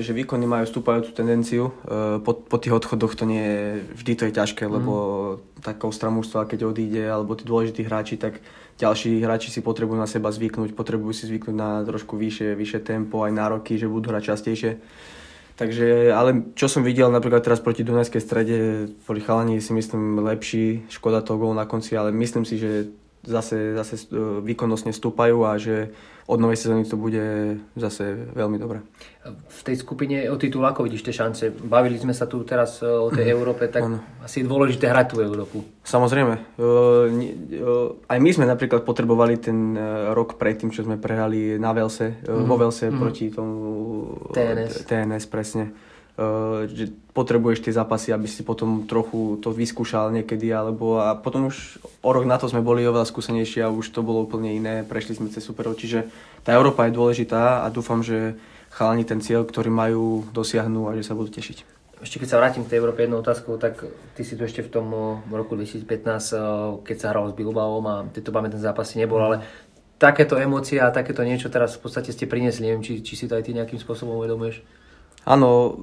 že 0.00 0.16
výkony 0.16 0.48
majú 0.48 0.64
stúpajúcu 0.64 1.12
tendenciu. 1.12 1.76
E, 1.84 2.24
po, 2.24 2.32
po 2.32 2.56
tých 2.56 2.72
odchodoch 2.72 3.12
to 3.12 3.28
nie 3.28 3.44
je, 3.44 3.60
vždy 4.00 4.12
to 4.16 4.24
je 4.26 4.32
ťažké, 4.32 4.64
mm. 4.64 4.72
lebo 4.80 4.92
taká 5.60 5.84
ostra 5.92 6.08
mužstva, 6.08 6.48
keď 6.48 6.72
odíde, 6.72 7.04
alebo 7.04 7.36
tí 7.36 7.44
dôležití 7.44 7.84
hráči, 7.84 8.16
tak 8.16 8.40
ďalší 8.80 9.20
hráči 9.20 9.52
si 9.52 9.60
potrebujú 9.60 10.00
na 10.00 10.08
seba 10.08 10.32
zvyknúť, 10.32 10.72
potrebujú 10.72 11.12
si 11.12 11.28
zvyknúť 11.28 11.52
na 11.52 11.84
trošku 11.84 12.16
vyššie, 12.16 12.56
vyššie 12.56 12.80
tempo, 12.80 13.28
aj 13.28 13.36
nároky, 13.36 13.76
že 13.76 13.92
budú 13.92 14.08
hrať 14.08 14.24
častejšie. 14.32 14.72
Takže, 15.58 16.14
ale 16.14 16.54
čo 16.54 16.70
som 16.70 16.86
videl 16.86 17.10
napríklad 17.10 17.42
teraz 17.42 17.58
proti 17.58 17.82
Dunajskej 17.82 18.22
strede, 18.22 18.56
boli 19.02 19.18
chalani 19.18 19.58
si 19.58 19.74
myslím 19.74 20.22
lepší, 20.22 20.86
škoda 20.86 21.18
toho 21.18 21.34
gól 21.42 21.54
na 21.58 21.66
konci, 21.66 21.98
ale 21.98 22.14
myslím 22.14 22.46
si, 22.46 22.62
že 22.62 22.86
zase, 23.28 23.76
zase 23.76 23.94
e, 24.08 24.40
výkonnostne 24.40 24.96
stúpajú 24.96 25.44
a 25.44 25.60
že 25.60 25.92
od 26.28 26.40
novej 26.40 26.60
sezóny 26.60 26.84
to 26.84 26.96
bude 26.96 27.20
zase 27.76 28.28
veľmi 28.36 28.60
dobré. 28.60 28.84
V 29.28 29.60
tej 29.64 29.80
skupine 29.80 30.28
o 30.28 30.36
titul 30.40 30.64
ako 30.64 30.84
vidíš 30.88 31.04
tie 31.04 31.14
šance? 31.16 31.52
Bavili 31.52 32.00
sme 32.00 32.16
sa 32.16 32.24
tu 32.24 32.40
teraz 32.48 32.80
e, 32.80 32.88
o 32.88 33.12
tej 33.12 33.28
Európe, 33.32 33.68
tak 33.68 33.84
ano. 33.84 34.00
asi 34.24 34.40
je 34.40 34.48
dôležité 34.48 34.88
hrať 34.88 35.06
tú 35.12 35.16
Európu. 35.20 35.60
Samozrejme. 35.84 36.34
E, 36.36 36.40
aj 38.08 38.18
my 38.18 38.30
sme 38.32 38.48
napríklad 38.48 38.88
potrebovali 38.88 39.36
ten 39.36 39.76
rok 40.16 40.40
predtým, 40.40 40.72
čo 40.72 40.88
sme 40.88 40.96
prehrali 40.96 41.60
na 41.60 41.76
Velse, 41.76 42.24
mm. 42.24 42.48
vo 42.48 42.56
Velse 42.56 42.88
mm. 42.88 42.96
proti 42.96 43.24
tomu 43.28 43.56
TNS. 44.32 44.88
TNS 44.88 45.24
presne 45.28 45.87
že 46.66 46.90
potrebuješ 47.14 47.62
tie 47.62 47.70
zápasy, 47.70 48.10
aby 48.10 48.26
si 48.26 48.42
potom 48.42 48.90
trochu 48.90 49.38
to 49.38 49.54
vyskúšal 49.54 50.10
niekedy, 50.10 50.50
alebo 50.50 50.98
a 50.98 51.14
potom 51.14 51.46
už 51.46 51.78
o 52.02 52.10
rok 52.10 52.26
na 52.26 52.42
to 52.42 52.50
sme 52.50 52.58
boli 52.58 52.82
oveľa 52.82 53.06
skúsenejší 53.06 53.62
a 53.62 53.70
už 53.70 53.94
to 53.94 54.02
bolo 54.02 54.26
úplne 54.26 54.50
iné, 54.50 54.82
prešli 54.82 55.14
sme 55.14 55.30
cez 55.30 55.46
superov, 55.46 55.78
čiže 55.78 56.10
tá 56.42 56.50
Európa 56.50 56.90
je 56.90 56.98
dôležitá 56.98 57.62
a 57.62 57.66
dúfam, 57.70 58.02
že 58.02 58.34
chalani 58.74 59.06
ten 59.06 59.22
cieľ, 59.22 59.46
ktorý 59.46 59.70
majú, 59.70 60.26
dosiahnu 60.34 60.90
a 60.90 60.98
že 60.98 61.06
sa 61.06 61.14
budú 61.14 61.30
tešiť. 61.38 61.78
Ešte 61.98 62.22
keď 62.22 62.28
sa 62.30 62.38
vrátim 62.38 62.62
k 62.62 62.70
tej 62.74 62.78
Európe 62.78 63.02
jednou 63.02 63.18
otázkou, 63.22 63.58
tak 63.58 63.82
ty 64.14 64.22
si 64.22 64.38
tu 64.38 64.46
ešte 64.46 64.62
v 64.62 64.70
tom 64.70 64.86
eh, 64.90 65.34
roku 65.34 65.54
2015, 65.54 65.86
eh, 65.86 66.38
keď 66.82 66.96
sa 66.98 67.10
hral 67.10 67.30
s 67.30 67.34
Bilbaom 67.34 67.84
a 67.86 67.96
tieto 68.10 68.30
pamätné 68.30 68.58
zápasy 68.58 69.02
nebol, 69.02 69.18
ale 69.18 69.42
takéto 69.98 70.38
emócie 70.38 70.78
a 70.78 70.94
takéto 70.94 71.26
niečo 71.26 71.50
teraz 71.50 71.74
v 71.74 71.86
podstate 71.86 72.14
ste 72.14 72.30
priniesli, 72.30 72.70
neviem, 72.70 72.86
či, 72.86 73.02
či 73.02 73.18
si 73.18 73.26
to 73.26 73.34
aj 73.34 73.46
ty 73.46 73.50
nejakým 73.50 73.82
spôsobom 73.82 74.14
uvedomuješ? 74.22 74.62
Áno, 75.26 75.82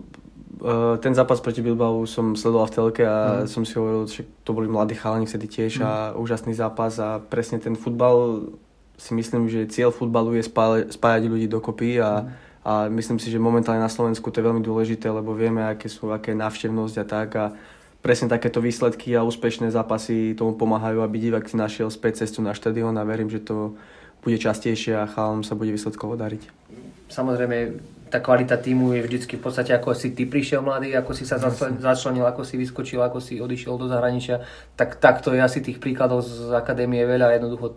Eh, 0.56 0.98
ten 0.98 1.14
zápas 1.16 1.42
proti 1.42 1.62
Bilbao 1.62 2.06
som 2.08 2.38
sledoval 2.38 2.72
v 2.72 2.76
telke 2.76 3.04
a 3.04 3.44
mm. 3.44 3.48
som 3.50 3.68
si 3.68 3.76
hovoril, 3.76 4.08
že 4.08 4.24
to 4.46 4.56
boli 4.56 4.72
mladí 4.72 4.96
chalani 4.96 5.28
vtedy 5.28 5.52
tiež 5.52 5.78
mm. 5.78 5.84
a 5.84 5.92
úžasný 6.16 6.56
zápas 6.56 6.96
a 7.02 7.20
presne 7.20 7.60
ten 7.60 7.76
futbal 7.76 8.50
si 8.96 9.12
myslím, 9.12 9.52
že 9.52 9.68
cieľ 9.68 9.92
futbalu 9.92 10.40
je 10.40 10.48
spájať, 10.48 10.96
spájať 10.96 11.22
ľudí 11.28 11.52
dokopy 11.52 12.00
a, 12.00 12.24
mm. 12.24 12.28
a 12.64 12.74
myslím 12.88 13.20
si, 13.20 13.28
že 13.34 13.42
momentálne 13.42 13.84
na 13.84 13.92
Slovensku 13.92 14.32
to 14.32 14.40
je 14.40 14.48
veľmi 14.48 14.64
dôležité, 14.64 15.12
lebo 15.12 15.36
vieme, 15.36 15.60
aké 15.60 15.92
sú, 15.92 16.16
aké 16.16 16.32
je 16.32 16.40
návštevnosť 16.40 16.96
a 16.98 17.06
tak 17.06 17.30
a 17.36 17.46
presne 18.00 18.32
takéto 18.32 18.64
výsledky 18.64 19.12
a 19.18 19.28
úspešné 19.28 19.74
zápasy 19.74 20.40
tomu 20.40 20.56
pomáhajú, 20.56 21.04
aby 21.04 21.20
divák 21.20 21.46
si 21.52 21.58
našiel 21.60 21.92
späť 21.92 22.24
cestu 22.24 22.40
na 22.40 22.56
štadión 22.56 22.96
a 22.96 23.04
verím, 23.04 23.28
že 23.28 23.44
to 23.44 23.76
bude 24.24 24.40
častejšie 24.40 24.98
a 24.98 25.10
chalom 25.10 25.44
sa 25.44 25.54
bude 25.54 25.74
výsledkovo 25.74 26.16
dariť. 26.16 26.48
Samozrejme, 27.12 27.78
tá 28.16 28.24
kvalita 28.24 28.56
týmu 28.56 28.96
je 28.96 29.04
vždycky 29.04 29.36
v 29.36 29.44
podstate 29.44 29.76
ako 29.76 29.92
si 29.92 30.16
ty 30.16 30.24
prišiel 30.24 30.64
mladý, 30.64 30.96
ako 30.96 31.12
si 31.12 31.28
sa 31.28 31.36
začlenil, 31.36 32.24
ako 32.24 32.48
si 32.48 32.56
vyskočil, 32.56 33.04
ako 33.04 33.20
si 33.20 33.44
odišiel 33.44 33.76
do 33.76 33.92
zahraničia, 33.92 34.40
tak 34.80 35.04
takto 35.04 35.36
je 35.36 35.44
asi 35.44 35.60
tých 35.60 35.84
príkladov 35.84 36.24
z 36.24 36.56
akadémie 36.56 37.04
veľa, 37.04 37.36
jednoducho 37.36 37.76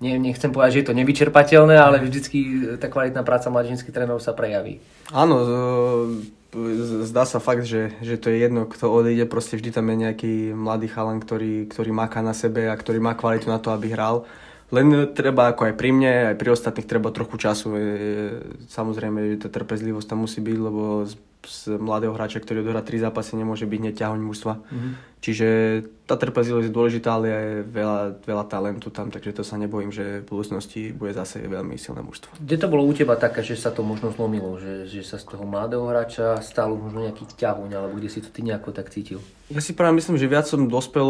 nie, 0.00 0.16
nechcem 0.16 0.48
povedať, 0.48 0.70
že 0.72 0.80
je 0.80 0.88
to 0.88 0.98
nevyčerpateľné, 0.98 1.76
ale 1.76 2.00
vždycky 2.00 2.38
tá 2.80 2.88
kvalitná 2.88 3.20
práca 3.20 3.52
mladinských 3.52 3.92
trénerov 3.92 4.18
sa 4.18 4.32
prejaví. 4.32 4.80
Áno, 5.12 5.44
zdá 7.04 7.28
sa 7.28 7.36
fakt, 7.36 7.68
že, 7.68 7.92
že 8.00 8.16
to 8.16 8.32
je 8.32 8.40
jedno, 8.40 8.64
kto 8.64 8.88
odíde, 8.88 9.28
proste 9.28 9.60
vždy 9.60 9.70
tam 9.70 9.92
je 9.92 9.96
nejaký 10.08 10.32
mladý 10.56 10.88
chalan, 10.88 11.20
ktorý, 11.20 11.68
ktorý 11.68 11.92
maká 11.92 12.24
na 12.24 12.32
sebe 12.32 12.72
a 12.72 12.74
ktorý 12.74 12.96
má 12.96 13.12
kvalitu 13.12 13.52
na 13.52 13.60
to, 13.60 13.68
aby 13.70 13.92
hral 13.92 14.24
len 14.68 14.86
treba, 15.16 15.48
ako 15.52 15.72
aj 15.72 15.74
pri 15.80 15.90
mne, 15.96 16.12
aj 16.32 16.36
pri 16.36 16.48
ostatných, 16.52 16.88
treba 16.88 17.08
trochu 17.08 17.40
času. 17.40 17.72
Samozrejme, 18.68 19.36
že 19.36 19.42
tá 19.44 19.48
trpezlivosť 19.48 20.08
tam 20.08 20.28
musí 20.28 20.44
byť, 20.44 20.58
lebo 20.60 21.08
z, 21.46 21.78
mladého 21.78 22.14
hráča, 22.16 22.42
ktorý 22.42 22.66
odohrá 22.66 22.82
tri 22.82 22.98
zápasy, 22.98 23.38
nemôže 23.38 23.68
byť 23.68 23.80
neťahoň 23.92 24.20
mužstva. 24.20 24.54
Mm-hmm. 24.58 24.92
Čiže 25.18 25.48
tá 26.06 26.14
trpezlivosť 26.14 26.70
je 26.70 26.76
dôležitá, 26.78 27.18
ale 27.18 27.26
je 27.26 27.66
veľa, 27.66 28.22
veľa 28.22 28.44
talentu 28.46 28.86
tam, 28.94 29.10
takže 29.10 29.34
to 29.34 29.42
sa 29.42 29.58
nebojím, 29.58 29.90
že 29.90 30.22
v 30.22 30.30
budúcnosti 30.30 30.94
bude 30.94 31.10
zase 31.10 31.42
veľmi 31.42 31.74
silné 31.74 32.06
mužstvo. 32.06 32.38
Kde 32.38 32.56
to 32.56 32.70
bolo 32.70 32.86
u 32.86 32.94
teba 32.94 33.18
také, 33.18 33.42
že 33.42 33.58
sa 33.58 33.74
to 33.74 33.82
možno 33.82 34.14
zlomilo, 34.14 34.62
že, 34.62 34.86
že 34.86 35.02
sa 35.02 35.18
z 35.18 35.26
toho 35.26 35.42
mladého 35.42 35.82
hráča 35.90 36.38
stal 36.38 36.70
možno 36.70 37.02
nejaký 37.02 37.26
ťahuň, 37.34 37.70
alebo 37.74 37.98
kde 37.98 38.08
si 38.14 38.22
to 38.22 38.30
ty 38.30 38.46
nejako 38.46 38.70
tak 38.70 38.94
cítil? 38.94 39.18
Ja 39.50 39.58
si 39.58 39.74
práve 39.74 39.98
myslím, 39.98 40.22
že 40.22 40.30
viac 40.30 40.46
som 40.46 40.70
dospel 40.70 41.06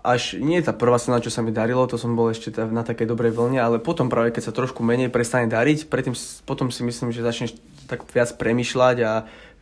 až 0.00 0.40
nie 0.40 0.60
je 0.60 0.68
tá 0.68 0.72
prvá 0.72 0.96
sezóna, 0.96 1.20
čo 1.20 1.28
sa 1.28 1.44
mi 1.44 1.52
darilo, 1.52 1.84
to 1.84 2.00
som 2.00 2.16
bol 2.16 2.32
ešte 2.32 2.52
na 2.56 2.80
takej 2.80 3.04
dobrej 3.04 3.36
vlne, 3.36 3.60
ale 3.60 3.76
potom 3.76 4.08
práve 4.08 4.32
keď 4.32 4.48
sa 4.48 4.56
trošku 4.56 4.80
menej 4.80 5.12
prestane 5.12 5.44
dariť, 5.44 5.92
predtým, 5.92 6.16
potom 6.48 6.72
si 6.72 6.80
myslím, 6.80 7.12
že 7.12 7.20
začneš 7.20 7.52
tak 7.90 8.06
viac 8.06 8.30
premyšľať 8.38 8.96
a 9.02 9.12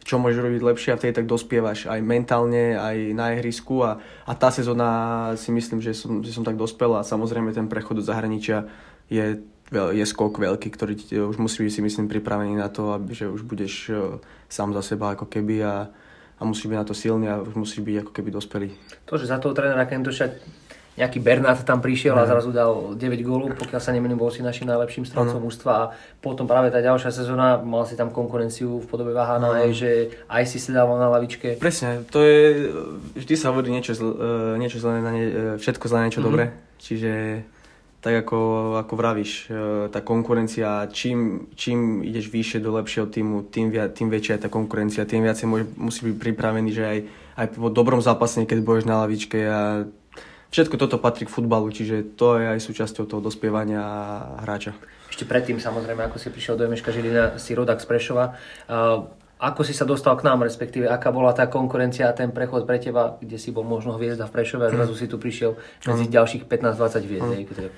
čo 0.09 0.17
môžeš 0.17 0.41
robiť 0.41 0.63
lepšie 0.65 0.91
a 0.95 0.99
vtedy 0.99 1.13
tak 1.13 1.29
dospievaš 1.29 1.85
aj 1.85 2.01
mentálne, 2.01 2.81
aj 2.81 2.97
na 3.13 3.37
ihrisku 3.37 3.85
a, 3.85 4.01
a 4.25 4.33
tá 4.33 4.49
sezóna 4.49 4.89
si 5.37 5.53
myslím, 5.53 5.85
že 5.85 5.93
som, 5.93 6.25
že 6.25 6.33
som 6.33 6.41
tak 6.47 6.57
dospel 6.57 6.97
a 6.97 7.05
samozrejme 7.05 7.53
ten 7.53 7.69
prechod 7.69 8.01
do 8.01 8.05
zahraničia 8.05 8.65
je, 9.13 9.45
je 9.73 10.05
skok 10.09 10.41
veľký, 10.41 10.69
ktorý 10.73 10.95
už 11.29 11.37
musí 11.37 11.61
byť 11.61 11.73
si 11.77 11.81
myslím 11.85 12.09
pripravený 12.09 12.57
na 12.57 12.73
to, 12.73 12.97
aby, 12.97 13.13
že 13.13 13.29
už 13.29 13.45
budeš 13.45 13.93
e, 13.93 14.17
sám 14.49 14.73
za 14.73 14.81
seba 14.81 15.13
ako 15.13 15.29
keby 15.29 15.61
a, 15.61 15.93
a 16.41 16.43
musíš 16.47 16.73
byť 16.73 16.79
na 16.81 16.89
to 16.89 16.97
silný 16.97 17.27
a 17.29 17.45
už 17.45 17.53
musíš 17.53 17.85
byť 17.85 17.97
ako 18.01 18.13
keby 18.17 18.29
dospelý. 18.33 18.69
To, 19.13 19.21
že 19.21 19.29
za 19.29 19.37
toho 19.37 19.53
trénera 19.53 19.85
Kentoša 19.85 20.41
nejaký 20.99 21.23
Bernát 21.23 21.63
tam 21.63 21.79
prišiel 21.79 22.19
a 22.19 22.27
zrazu 22.27 22.51
dal 22.51 22.99
9 22.99 23.23
gólov, 23.23 23.55
pokiaľ 23.55 23.81
sa 23.81 23.95
nemením, 23.95 24.19
bol 24.19 24.35
si 24.35 24.43
našim 24.43 24.67
najlepším 24.67 25.07
strelcom 25.07 25.47
mužstva. 25.47 25.71
A 25.71 25.85
potom 26.19 26.51
práve 26.51 26.75
tá 26.75 26.83
ďalšia 26.83 27.15
sezóna, 27.15 27.63
mal 27.63 27.87
si 27.87 27.95
tam 27.95 28.11
konkurenciu 28.11 28.83
v 28.83 28.87
podobe 28.91 29.15
Vahana, 29.15 29.63
aj, 29.63 29.71
že 29.71 29.91
aj 30.27 30.45
si 30.51 30.59
si 30.59 30.75
dával 30.75 30.99
na 30.99 31.07
lavičke. 31.07 31.63
Presne, 31.63 32.03
to 32.11 32.27
je, 32.27 32.75
vždy 33.15 33.35
sa 33.39 33.55
hovorí 33.55 33.71
niečo, 33.71 33.95
zl, 33.95 34.11
e, 34.11 34.59
niečo 34.59 34.83
zlé 34.83 34.99
na 34.99 35.11
ne, 35.15 35.23
e, 35.23 35.33
všetko 35.63 35.87
zlé 35.87 36.11
niečo 36.11 36.19
mm-hmm. 36.19 36.27
dobré, 36.27 36.45
čiže 36.83 37.13
tak 37.99 38.15
ako, 38.27 38.39
ako 38.79 38.95
vravíš, 38.95 39.33
e, 39.51 39.91
tá 39.91 40.01
konkurencia, 40.07 40.87
čím, 40.95 41.51
čím 41.59 42.07
ideš 42.07 42.31
vyššie 42.31 42.63
do 42.63 42.71
lepšieho 42.79 43.11
týmu, 43.11 43.51
tým, 43.51 43.75
viac, 43.75 43.95
tým 43.95 44.07
väčšia 44.07 44.39
je 44.39 44.43
tá 44.47 44.51
konkurencia, 44.51 45.03
tým 45.03 45.27
viacej 45.27 45.47
môže, 45.51 45.67
musí 45.75 46.07
byť 46.07 46.17
pripravený, 46.17 46.71
že 46.71 46.85
aj, 46.87 46.99
aj 47.43 47.47
po 47.59 47.71
dobrom 47.75 47.99
zápase, 47.99 48.47
keď 48.47 48.59
budeš 48.63 48.87
na 48.87 49.03
lavičke 49.03 49.39
a 49.51 49.61
všetko 50.51 50.77
toto 50.81 50.97
patrí 50.97 51.29
k 51.29 51.33
futbalu, 51.33 51.69
čiže 51.73 52.17
to 52.17 52.41
je 52.41 52.57
aj 52.57 52.61
súčasťou 52.61 53.05
toho 53.05 53.21
dospievania 53.21 53.83
hráča. 54.45 54.73
Ešte 55.09 55.25
predtým, 55.25 55.59
samozrejme, 55.59 56.05
ako 56.07 56.17
si 56.21 56.29
prišiel 56.31 56.55
do 56.55 56.65
Emeška 56.69 56.95
Žilina, 56.95 57.41
si 57.41 57.57
rodak 57.57 57.83
z 57.83 57.87
Prešova. 57.89 58.37
Ako 59.39 59.63
si 59.63 59.71
sa 59.71 59.87
dostal 59.87 60.19
k 60.19 60.27
nám, 60.27 60.43
respektíve 60.43 60.91
aká 60.91 61.15
bola 61.15 61.31
tá 61.31 61.47
konkurencia 61.47 62.11
a 62.11 62.17
ten 62.17 62.35
prechod 62.35 62.67
pre 62.67 62.83
teba, 62.83 63.23
kde 63.23 63.39
si 63.39 63.55
bol 63.55 63.63
možno 63.63 63.95
hviezda 63.95 64.27
v 64.27 64.35
Prešove 64.35 64.67
a 64.67 64.75
zrazu 64.75 64.99
si 64.99 65.07
tu 65.07 65.15
prišiel 65.15 65.55
medzi 65.87 66.11
mm. 66.11 66.13
ďalších 66.13 66.43
15-20 66.51 67.07
hviezd, 67.07 67.23
mm. 67.23 67.47
tak 67.55 67.73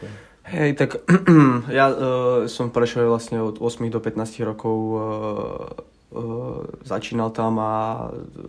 Hej, 0.50 0.70
tak 0.80 0.90
ja 1.78 1.92
uh, 1.92 2.48
som 2.48 2.72
v 2.72 2.74
Prešove 2.80 3.04
vlastne 3.04 3.44
od 3.44 3.60
8 3.60 3.92
do 3.92 4.00
15 4.00 4.40
rokov 4.40 4.76
uh, 4.96 5.00
začínal 6.82 7.30
tam 7.30 7.62
a 7.62 7.72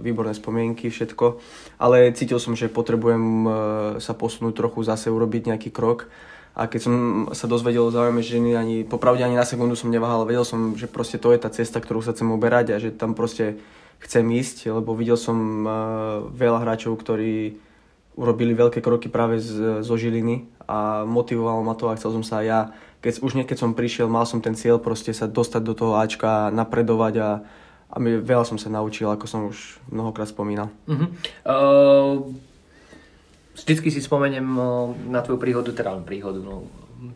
výborné 0.01 0.33
spomienky, 0.33 0.89
všetko. 0.89 1.37
Ale 1.77 2.09
cítil 2.17 2.41
som, 2.41 2.57
že 2.57 2.73
potrebujem 2.73 3.25
uh, 3.45 3.51
sa 4.01 4.17
posunúť 4.17 4.57
trochu 4.57 4.81
zase, 4.81 5.13
urobiť 5.13 5.53
nejaký 5.53 5.69
krok 5.69 6.09
a 6.51 6.67
keď 6.67 6.81
som 6.83 6.95
sa 7.31 7.47
dozvedel 7.47 7.87
o 7.87 7.93
záujme 7.95 8.19
ženy, 8.19 8.59
ani 8.59 8.75
popravde 8.83 9.23
ani 9.23 9.39
na 9.39 9.47
sekundu 9.47 9.79
som 9.79 9.87
neváhal, 9.87 10.27
vedel 10.27 10.43
som, 10.43 10.75
že 10.75 10.83
proste 10.83 11.15
to 11.15 11.31
je 11.31 11.39
tá 11.39 11.47
cesta, 11.47 11.79
ktorú 11.79 12.03
sa 12.03 12.11
chcem 12.11 12.27
uberať 12.27 12.75
a 12.75 12.77
že 12.81 12.91
tam 12.91 13.15
proste 13.15 13.55
chcem 14.03 14.25
ísť, 14.27 14.67
lebo 14.67 14.91
videl 14.91 15.15
som 15.15 15.37
uh, 15.63 15.71
veľa 16.33 16.59
hráčov, 16.65 16.99
ktorí 16.99 17.55
urobili 18.19 18.51
veľké 18.51 18.83
kroky 18.83 19.07
práve 19.07 19.39
z, 19.39 19.79
zo 19.79 19.95
Žiliny 19.95 20.51
a 20.67 21.07
motivovalo 21.07 21.63
ma 21.63 21.71
to 21.79 21.87
a 21.87 21.95
chcel 21.95 22.19
som 22.19 22.23
sa 22.25 22.43
aj 22.43 22.45
ja, 22.45 22.59
keď, 23.01 23.25
už 23.25 23.33
nie 23.35 23.45
keď 23.45 23.57
som 23.65 23.77
prišiel, 23.77 24.07
mal 24.07 24.29
som 24.29 24.39
ten 24.39 24.53
cieľ 24.53 24.77
proste 24.77 25.11
sa 25.11 25.25
dostať 25.25 25.61
do 25.65 25.73
toho 25.73 25.97
Ačka, 25.97 26.53
napredovať 26.53 27.13
a, 27.19 27.29
a 27.89 27.95
my, 27.97 28.21
veľa 28.21 28.45
som 28.45 28.61
sa 28.61 28.69
naučil, 28.69 29.09
ako 29.09 29.25
som 29.25 29.41
už 29.49 29.81
mnohokrát 29.89 30.29
spomínal. 30.29 30.69
Uh-huh. 30.87 31.09
Uh 31.43 32.31
vždycky 33.61 33.91
si 33.91 34.01
spomeniem 34.01 34.47
na 35.11 35.19
tvoju 35.21 35.37
príhodu, 35.37 35.69
teda 35.69 35.93
príhodu, 36.01 36.39
no, 36.39 36.65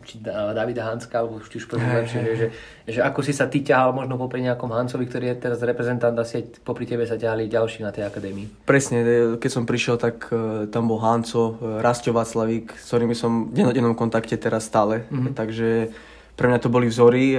či 0.02 0.18
Davida 0.18 0.90
Hanska, 0.90 1.22
alebo 1.22 1.38
či 1.46 1.62
už 1.62 1.70
poviem 1.70 2.02
lepšie, 2.02 2.18
že, 2.18 2.32
že, 2.34 2.46
že, 2.90 3.00
ako 3.02 3.22
si 3.22 3.30
sa 3.30 3.46
ty 3.46 3.62
ťahal 3.62 3.94
možno 3.94 4.18
popri 4.18 4.42
nejakom 4.42 4.74
Hancovi, 4.74 5.06
ktorý 5.06 5.30
je 5.30 5.46
teraz 5.46 5.62
reprezentant 5.62 6.16
a 6.18 6.26
sieť, 6.26 6.58
popri 6.66 6.90
tebe 6.90 7.06
sa 7.06 7.14
ťahali 7.14 7.46
ďalší 7.46 7.86
na 7.86 7.94
tej 7.94 8.10
akadémii. 8.10 8.66
Presne, 8.66 8.98
e, 9.06 9.08
keď 9.38 9.50
som 9.50 9.62
prišiel, 9.62 9.94
tak 9.94 10.26
uh, 10.34 10.66
tam 10.66 10.90
bol 10.90 10.98
Hanco, 10.98 11.54
uh, 11.54 11.78
Rastio 11.78 12.10
Václavík, 12.10 12.74
s 12.74 12.90
ktorými 12.90 13.14
som 13.14 13.54
v 13.54 13.62
denodennom 13.62 13.94
kontakte 13.94 14.34
teraz 14.34 14.66
stále, 14.66 15.06
mm-hmm. 15.06 15.34
takže 15.38 15.94
pre 16.36 16.52
mňa 16.52 16.60
to 16.60 16.68
boli 16.68 16.84
vzory, 16.84 17.32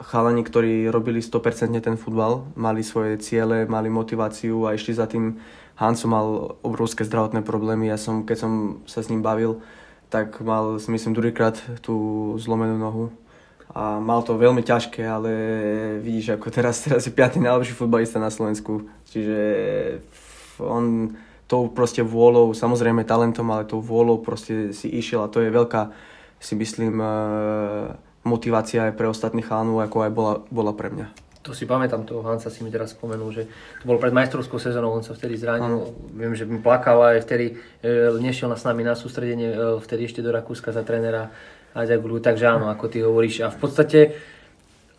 chalani, 0.00 0.40
ktorí 0.40 0.88
robili 0.88 1.20
100% 1.20 1.76
ten 1.76 2.00
futbal, 2.00 2.48
mali 2.56 2.80
svoje 2.80 3.20
ciele, 3.20 3.68
mali 3.68 3.92
motiváciu 3.92 4.64
a 4.64 4.72
išli 4.72 4.96
za 4.96 5.04
tým 5.04 5.36
Hanco 5.76 6.08
mal 6.08 6.26
obrovské 6.64 7.04
zdravotné 7.04 7.44
problémy, 7.44 7.92
ja 7.92 8.00
som, 8.00 8.24
keď 8.24 8.36
som 8.40 8.52
sa 8.88 9.04
s 9.04 9.12
ním 9.12 9.20
bavil, 9.20 9.60
tak 10.08 10.40
mal, 10.40 10.80
myslím, 10.80 11.12
druhýkrát 11.14 11.60
tú 11.84 12.34
zlomenú 12.40 12.76
nohu. 12.80 13.06
A 13.76 14.00
mal 14.00 14.24
to 14.24 14.40
veľmi 14.40 14.64
ťažké, 14.64 15.04
ale 15.04 15.30
vidíš, 16.00 16.40
ako 16.40 16.48
teraz, 16.48 16.80
teraz 16.84 17.04
je 17.04 17.12
piatý 17.12 17.38
najlepší 17.38 17.76
futbalista 17.76 18.16
na 18.16 18.32
Slovensku. 18.32 18.88
Čiže 19.12 19.38
on 20.58 21.14
tou 21.44 21.68
proste 21.68 22.00
vôľou, 22.00 22.56
samozrejme 22.56 23.04
talentom, 23.04 23.48
ale 23.52 23.68
tou 23.68 23.80
vôľou 23.80 24.20
proste 24.24 24.72
si 24.72 24.88
išiel 24.88 25.24
a 25.24 25.32
to 25.32 25.44
je 25.44 25.52
veľká, 25.52 25.92
si 26.40 26.56
myslím, 26.56 27.00
eh, 27.00 27.08
motivácia 28.24 28.88
aj 28.88 28.96
pre 28.96 29.08
ostatných 29.08 29.48
chánov, 29.48 29.80
ako 29.80 29.96
aj 30.04 30.10
bola, 30.12 30.34
bola 30.52 30.72
pre 30.76 30.92
mňa 30.92 31.27
to 31.48 31.56
si 31.56 31.64
pamätám, 31.64 32.04
toho 32.04 32.20
Hansa 32.20 32.52
si 32.52 32.60
mi 32.60 32.68
teraz 32.68 32.92
spomenul, 32.92 33.32
že 33.32 33.48
to 33.80 33.84
bolo 33.88 33.96
pred 33.96 34.12
majstrovskou 34.12 34.60
sezónou, 34.60 34.92
on 34.92 35.00
sa 35.00 35.16
vtedy 35.16 35.40
zranil, 35.40 35.88
ano. 35.88 35.96
viem, 36.12 36.36
že 36.36 36.44
mi 36.44 36.60
plakal 36.60 37.16
aj 37.16 37.24
vtedy, 37.24 37.56
e, 37.80 38.12
nešiel 38.20 38.52
s 38.52 38.68
nami 38.68 38.84
na 38.84 38.92
sústredenie, 38.92 39.48
e, 39.48 39.56
vtedy 39.80 40.04
ešte 40.04 40.20
do 40.20 40.28
Rakúska 40.28 40.76
za 40.76 40.84
trénera 40.84 41.32
Aďagulu, 41.72 42.20
takže 42.20 42.44
áno, 42.44 42.68
ako 42.68 42.84
ty 42.92 43.00
hovoríš. 43.00 43.44
A 43.44 43.48
v 43.48 43.58
podstate 43.60 43.98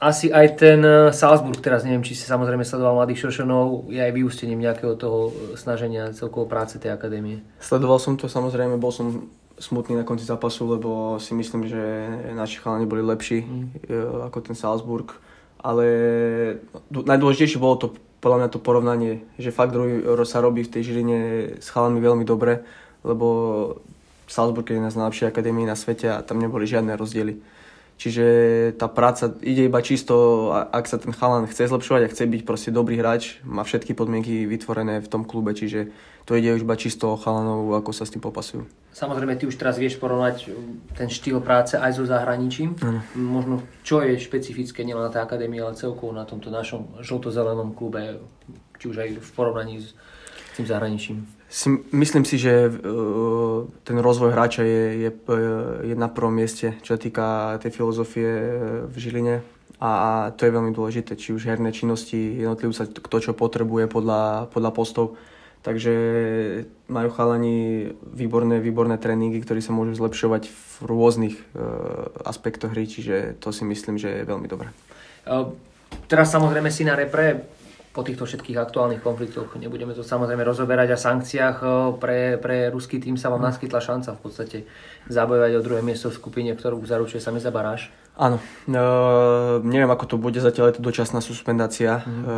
asi 0.01 0.33
aj 0.33 0.47
ten 0.57 0.81
e, 0.81 1.13
Salzburg, 1.13 1.61
teraz 1.61 1.85
neviem, 1.85 2.01
či 2.01 2.17
si 2.17 2.25
samozrejme 2.25 2.65
sledoval 2.65 3.05
mladých 3.05 3.29
Šošonov, 3.29 3.93
je 3.93 4.01
aj 4.01 4.15
vyústením 4.15 4.57
nejakého 4.57 4.97
toho 4.97 5.29
snaženia 5.53 6.09
celkovo 6.17 6.49
práce 6.49 6.81
tej 6.81 6.97
akadémie. 6.97 7.45
Sledoval 7.61 8.01
som 8.01 8.17
to 8.17 8.25
samozrejme, 8.25 8.81
bol 8.81 8.89
som 8.89 9.29
smutný 9.59 9.99
na 9.99 10.07
konci 10.07 10.25
zápasu, 10.25 10.65
lebo 10.65 11.19
si 11.19 11.35
myslím, 11.35 11.67
že 11.67 11.83
naši 12.31 12.57
chalani 12.63 12.87
boli 12.87 13.03
lepší 13.03 13.43
mm. 13.43 13.67
ako 14.31 14.39
ten 14.39 14.55
Salzburg 14.55 15.11
ale 15.59 15.85
najdôležitejšie 16.91 17.59
bolo 17.59 17.75
to 17.75 17.87
podľa 18.19 18.37
mňa 18.43 18.49
to 18.51 18.59
porovnanie, 18.59 19.13
že 19.39 19.55
fakt 19.55 19.71
sa 20.27 20.43
robí 20.43 20.67
v 20.67 20.71
tej 20.71 20.91
Žiline 20.91 21.19
s 21.63 21.67
chalami 21.71 22.03
veľmi 22.03 22.27
dobre, 22.27 22.67
lebo 23.07 23.27
Salzburg 24.27 24.67
je 24.67 24.75
jedna 24.75 24.91
z 24.91 24.99
najlepších 24.99 25.31
akadémií 25.31 25.63
na 25.63 25.79
svete 25.79 26.11
a 26.11 26.19
tam 26.19 26.43
neboli 26.43 26.67
žiadne 26.67 26.99
rozdiely. 26.99 27.39
Čiže 27.99 28.25
tá 28.79 28.87
práca 28.87 29.27
ide 29.43 29.67
iba 29.67 29.83
čisto, 29.83 30.47
ak 30.55 30.87
sa 30.87 30.95
ten 30.95 31.11
chalan 31.11 31.51
chce 31.51 31.67
zlepšovať 31.67 32.07
a 32.07 32.11
chce 32.15 32.23
byť 32.31 32.41
proste 32.47 32.71
dobrý 32.71 32.95
hráč, 32.95 33.43
má 33.43 33.67
všetky 33.67 33.91
podmienky 33.91 34.47
vytvorené 34.47 35.03
v 35.03 35.11
tom 35.11 35.27
klube, 35.27 35.51
čiže 35.51 35.91
to 36.23 36.39
ide 36.39 36.55
už 36.55 36.63
iba 36.63 36.79
čisto 36.79 37.11
o 37.11 37.19
chalanov, 37.19 37.75
ako 37.75 37.91
sa 37.91 38.07
s 38.07 38.15
tým 38.15 38.23
popasujú. 38.23 38.63
Samozrejme, 38.95 39.35
ty 39.35 39.51
už 39.51 39.59
teraz 39.59 39.75
vieš 39.75 39.99
porovnať 39.99 40.47
ten 40.95 41.11
štýl 41.11 41.43
práce 41.43 41.75
aj 41.75 41.99
so 41.99 42.07
zahraničím. 42.07 42.79
Ano. 42.79 43.03
Možno, 43.19 43.55
čo 43.83 43.99
je 43.99 44.15
špecifické 44.15 44.87
nielen 44.87 45.03
na 45.03 45.11
tej 45.11 45.27
akadémii, 45.27 45.59
ale 45.59 45.75
celkovo 45.75 46.15
na 46.15 46.23
tomto 46.23 46.47
našom 46.47 47.03
žlto-zelenom 47.03 47.75
klube, 47.75 48.23
či 48.79 48.87
už 48.87 48.95
aj 48.95 49.09
v 49.19 49.29
porovnaní 49.35 49.83
s 49.83 49.91
tým 50.55 50.63
zahraničím. 50.63 51.38
Si, 51.49 51.65
myslím 51.97 52.29
si, 52.29 52.37
že 52.37 52.69
uh, 52.69 53.65
ten 53.81 53.97
rozvoj 53.97 54.37
hráča 54.37 54.61
je, 54.61 55.09
je, 55.09 55.11
je 55.81 55.95
na 55.97 56.05
prvom 56.05 56.37
mieste, 56.37 56.77
čo 56.85 56.93
sa 56.93 56.99
týka 57.01 57.57
tej 57.57 57.73
filozofie 57.73 58.29
v 58.85 58.95
Žiline. 58.95 59.41
A, 59.79 60.29
to 60.35 60.43
je 60.45 60.53
veľmi 60.53 60.75
dôležité, 60.75 61.15
či 61.15 61.31
už 61.31 61.47
herné 61.47 61.71
činnosti, 61.71 62.19
jednotlivca, 62.19 62.85
kto 62.99 63.17
čo 63.17 63.31
potrebuje 63.31 63.87
podľa, 63.87 64.51
podľa 64.51 64.71
postov 64.75 65.15
Takže 65.59 65.93
majú 66.87 67.09
chalani 67.11 67.91
výborné, 67.99 68.63
výborné 68.63 68.95
tréningy, 68.95 69.43
ktorí 69.43 69.59
sa 69.59 69.75
môžu 69.75 69.91
zlepšovať 69.99 70.47
v 70.47 70.73
rôznych 70.87 71.35
uh, 71.35 72.07
aspektoch 72.23 72.71
hry, 72.71 72.87
čiže 72.87 73.35
to 73.43 73.51
si 73.51 73.67
myslím, 73.67 73.99
že 73.99 74.23
je 74.23 74.29
veľmi 74.29 74.47
dobré. 74.47 74.71
Uh, 75.27 75.51
teraz 76.07 76.31
samozrejme 76.31 76.71
si 76.71 76.87
na 76.87 76.95
repre 76.95 77.43
po 77.89 78.05
týchto 78.05 78.29
všetkých 78.29 78.61
aktuálnych 78.61 79.01
konfliktoch, 79.01 79.49
nebudeme 79.57 79.97
to 79.97 80.05
samozrejme 80.05 80.45
rozoberať 80.45 80.93
a 80.93 80.97
sankciách, 80.97 81.57
pre, 81.97 82.37
pre 82.37 82.69
ruský 82.69 83.01
tým 83.01 83.17
sa 83.17 83.33
vám 83.33 83.41
mhm. 83.41 83.47
naskytla 83.49 83.79
šanca 83.81 84.09
v 84.13 84.21
podstate 84.21 84.57
zabojovať 85.09 85.51
o 85.57 85.65
druhé 85.65 85.81
miesto 85.81 86.13
v 86.13 86.19
skupine, 86.21 86.53
ktorú 86.53 86.85
zaručuje 86.85 87.17
sami 87.17 87.41
za 87.41 87.49
baráž. 87.49 87.89
Áno, 88.19 88.35
e, 88.67 88.75
neviem 89.63 89.87
ako 89.87 90.05
to 90.05 90.15
bude, 90.19 90.43
zatiaľ 90.43 90.69
je 90.69 90.75
to 90.75 90.83
dočasná 90.83 91.23
suspendácia, 91.23 92.03
mm. 92.03 92.11
e, 92.11 92.35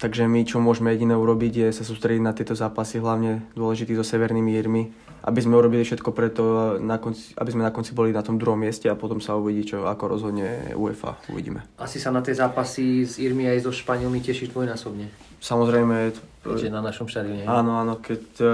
takže 0.00 0.24
my 0.24 0.40
čo 0.48 0.64
môžeme 0.64 0.96
jediné 0.96 1.12
urobiť 1.12 1.52
je 1.60 1.68
sa 1.76 1.84
sústrediť 1.84 2.24
na 2.24 2.32
tieto 2.32 2.56
zápasy, 2.56 3.04
hlavne 3.04 3.44
dôležitý 3.52 3.92
so 4.00 4.04
Severnými 4.04 4.56
Jirmi, 4.56 4.88
aby 5.20 5.40
sme 5.40 5.56
urobili 5.56 5.84
všetko 5.84 6.10
preto, 6.16 6.42
na 6.80 6.96
konci, 6.96 7.36
aby 7.36 7.50
sme 7.52 7.62
na 7.64 7.72
konci 7.72 7.92
boli 7.92 8.10
na 8.10 8.24
tom 8.24 8.40
druhom 8.40 8.56
mieste 8.56 8.88
a 8.88 8.96
potom 8.96 9.20
sa 9.20 9.36
uvidí, 9.36 9.68
čo 9.68 9.84
ako 9.84 10.04
rozhodne 10.16 10.72
UEFA, 10.76 11.20
uvidíme. 11.28 11.64
Asi 11.76 12.00
sa 12.00 12.08
na 12.08 12.24
tie 12.24 12.32
zápasy 12.32 13.04
s 13.04 13.20
Irmi 13.20 13.44
aj 13.48 13.68
so 13.68 13.72
Španielmi 13.72 14.24
tešíš 14.24 14.52
dvojnásobne. 14.52 15.12
Samozrejme. 15.40 16.12
Keďže 16.40 16.68
na 16.72 16.80
našom 16.80 17.08
štadióne. 17.08 17.44
Áno, 17.44 17.80
áno, 17.80 18.00
keď 18.00 18.22
uh, 18.40 18.50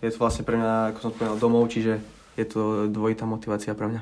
je 0.00 0.12
to 0.12 0.20
vlastne 0.20 0.44
pre 0.44 0.56
mňa, 0.60 0.92
ako 0.92 0.98
som 1.00 1.10
spomínal, 1.12 1.36
domov, 1.40 1.68
čiže 1.72 2.00
je 2.36 2.44
to 2.48 2.88
dvojitá 2.92 3.24
motivácia 3.24 3.72
pre 3.72 3.92
mňa. 3.92 4.00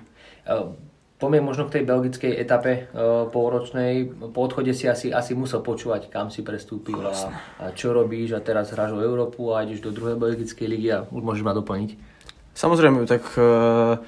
Poďme 1.22 1.38
možno 1.38 1.70
k 1.70 1.78
tej 1.78 1.84
belgickej 1.86 2.34
etape 2.34 2.90
uh, 2.90 3.30
polročnej. 3.30 4.10
Po 4.34 4.42
odchode 4.42 4.74
si 4.74 4.90
asi, 4.90 5.14
asi 5.14 5.38
musel 5.38 5.62
počúvať, 5.62 6.10
kam 6.10 6.34
si 6.34 6.42
prestúpil 6.42 6.98
a, 6.98 7.14
a 7.62 7.70
čo 7.70 7.94
robíš 7.94 8.34
a 8.34 8.42
teraz 8.42 8.74
hráš 8.74 8.98
o 8.98 9.06
Európu 9.06 9.54
a 9.54 9.62
ideš 9.62 9.86
do 9.86 9.94
druhej 9.94 10.18
belgickej 10.18 10.66
ligy 10.66 10.90
a 10.90 11.06
už 11.06 11.22
môžeš 11.22 11.46
ma 11.46 11.54
doplniť. 11.54 11.94
Samozrejme, 12.58 13.06
tak 13.06 13.22
uh, 13.38 14.02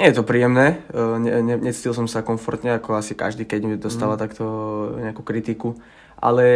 nie 0.00 0.08
je 0.08 0.16
to 0.16 0.24
príjemné. 0.24 0.80
Uh, 0.88 1.20
ne, 1.20 1.44
ne, 1.44 1.60
necítil 1.60 1.92
som 1.92 2.08
sa 2.08 2.24
komfortne, 2.24 2.72
ako 2.72 2.96
asi 2.96 3.12
každý, 3.12 3.44
keď 3.44 3.60
mi 3.68 3.76
dostáva 3.76 4.16
mm. 4.16 4.22
takto 4.24 4.44
nejakú 4.96 5.20
kritiku. 5.20 5.76
Ale 6.24 6.48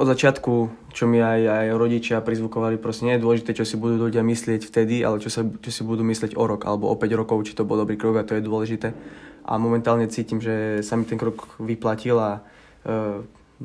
od 0.00 0.06
začiatku, 0.08 0.52
čo 0.96 1.04
mi 1.04 1.20
aj, 1.20 1.40
aj 1.44 1.66
rodičia 1.76 2.24
prizvukovali, 2.24 2.80
proste 2.80 3.04
nie 3.04 3.20
je 3.20 3.24
dôležité, 3.24 3.52
čo 3.52 3.68
si 3.68 3.76
budú 3.76 4.08
ľudia 4.08 4.24
myslieť 4.24 4.64
vtedy, 4.64 5.04
ale 5.04 5.20
čo, 5.20 5.28
sa, 5.28 5.44
čo 5.44 5.70
si 5.70 5.82
budú 5.84 6.00
myslieť 6.00 6.32
o 6.32 6.44
rok 6.48 6.64
alebo 6.64 6.88
o 6.88 6.96
5 6.96 7.20
rokov, 7.20 7.44
či 7.44 7.52
to 7.52 7.68
bol 7.68 7.76
dobrý 7.76 8.00
krok 8.00 8.16
a 8.16 8.24
to 8.24 8.32
je 8.32 8.44
dôležité. 8.44 8.96
A 9.44 9.60
momentálne 9.60 10.08
cítim, 10.08 10.40
že 10.40 10.80
sa 10.80 10.96
mi 10.96 11.04
ten 11.04 11.20
krok 11.20 11.60
vyplatil 11.60 12.16
a 12.16 12.40
uh, 12.40 13.20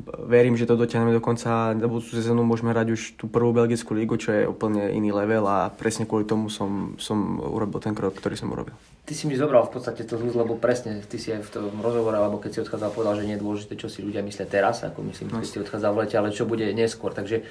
verím, 0.05 0.57
že 0.57 0.67
to 0.67 0.77
dotiahneme 0.77 1.15
do 1.15 1.23
konca. 1.23 1.73
Na 1.73 1.87
budúcu 1.87 2.17
sezónu 2.17 2.43
môžeme 2.43 2.73
hrať 2.73 2.87
už 2.93 3.01
tú 3.17 3.25
prvú 3.29 3.55
belgickú 3.55 3.95
lígu, 3.95 4.17
čo 4.19 4.29
je 4.33 4.43
úplne 4.49 4.91
iný 4.91 5.15
level 5.15 5.45
a 5.47 5.69
presne 5.71 6.05
kvôli 6.05 6.27
tomu 6.27 6.49
som, 6.51 6.97
som 7.01 7.39
urobil 7.39 7.79
ten 7.79 7.95
krok, 7.95 8.17
ktorý 8.17 8.35
som 8.35 8.51
urobil. 8.51 8.75
Ty 9.07 9.15
si 9.15 9.23
mi 9.23 9.39
zobral 9.39 9.63
v 9.63 9.79
podstate 9.79 10.03
to 10.03 10.19
zúz, 10.19 10.35
lebo 10.35 10.59
presne 10.59 10.99
ty 11.07 11.15
si 11.15 11.31
aj 11.31 11.47
v 11.47 11.51
tom 11.55 11.79
rozhovore, 11.79 12.19
alebo 12.19 12.43
keď 12.43 12.51
si 12.51 12.59
odchádzal, 12.67 12.91
povedal, 12.91 13.15
že 13.15 13.23
nie 13.23 13.39
je 13.39 13.43
dôležité, 13.47 13.73
čo 13.79 13.87
si 13.87 14.03
ľudia 14.03 14.19
myslia 14.19 14.43
teraz, 14.43 14.83
ako 14.83 14.99
myslím, 15.07 15.31
keď 15.31 15.47
no. 15.47 15.51
si 15.51 15.63
odchádzal 15.63 15.91
v 15.95 15.99
lete, 16.03 16.15
ale 16.19 16.35
čo 16.35 16.43
bude 16.43 16.67
neskôr. 16.75 17.15
Takže 17.15 17.47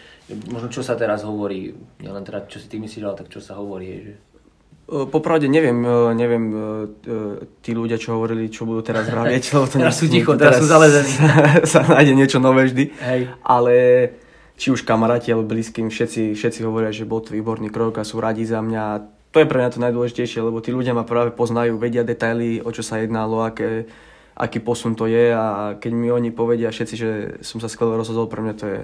možno 0.53 0.69
čo 0.69 0.85
sa 0.85 1.01
teraz 1.01 1.25
hovorí, 1.25 1.73
nielen 2.05 2.29
teda 2.29 2.45
čo 2.45 2.61
si 2.61 2.69
ty 2.69 2.77
myslíš, 2.77 3.09
ale 3.09 3.17
tak 3.17 3.33
čo 3.33 3.41
sa 3.41 3.57
hovorí, 3.57 3.89
že 4.05 4.13
Popravde 4.87 5.51
neviem, 5.51 5.83
neviem 6.15 6.45
tí 7.59 7.75
ľudia, 7.75 7.99
čo 7.99 8.15
hovorili, 8.15 8.47
čo 8.47 8.63
budú 8.63 8.87
teraz 8.87 9.11
vravieť, 9.11 9.43
lebo 9.59 9.67
to 9.67 9.83
teraz 9.83 9.99
sú 9.99 10.07
ticho, 10.07 10.39
teraz, 10.39 10.57
teraz 10.57 10.63
sú 10.63 10.67
zalezení. 10.71 11.11
Sa, 11.11 11.31
sa 11.75 11.81
nájde 11.91 12.15
niečo 12.15 12.39
nové 12.39 12.71
vždy. 12.71 12.95
Hej. 13.03 13.21
Ale 13.43 13.75
či 14.57 14.73
už 14.73 14.87
kamaráti 14.89 15.35
alebo 15.35 15.53
blízkym, 15.53 15.93
všetci, 15.93 16.39
všetci 16.39 16.61
hovoria, 16.65 16.95
že 16.95 17.03
bol 17.03 17.19
to 17.21 17.37
výborný 17.37 17.69
krok 17.69 18.01
a 18.01 18.09
sú 18.09 18.23
radi 18.23 18.49
za 18.49 18.65
mňa. 18.65 19.05
To 19.35 19.43
je 19.43 19.51
pre 19.51 19.61
mňa 19.61 19.75
to 19.75 19.85
najdôležitejšie, 19.85 20.41
lebo 20.41 20.65
tí 20.65 20.73
ľudia 20.73 20.97
ma 20.97 21.05
práve 21.05 21.35
poznajú, 21.35 21.77
vedia 21.77 22.07
detaily, 22.07 22.65
o 22.65 22.73
čo 22.73 22.81
sa 22.81 23.03
jednalo, 23.03 23.45
aké, 23.45 23.85
aký 24.33 24.65
posun 24.65 24.97
to 24.97 25.05
je 25.05 25.29
a 25.29 25.77
keď 25.77 25.93
mi 25.93 26.09
oni 26.09 26.33
povedia 26.33 26.73
všetci, 26.73 26.95
že 26.97 27.11
som 27.45 27.61
sa 27.61 27.69
skvelo 27.69 28.01
rozhodol, 28.01 28.33
pre 28.33 28.41
mňa 28.41 28.55
to 28.57 28.65
je, 28.65 28.81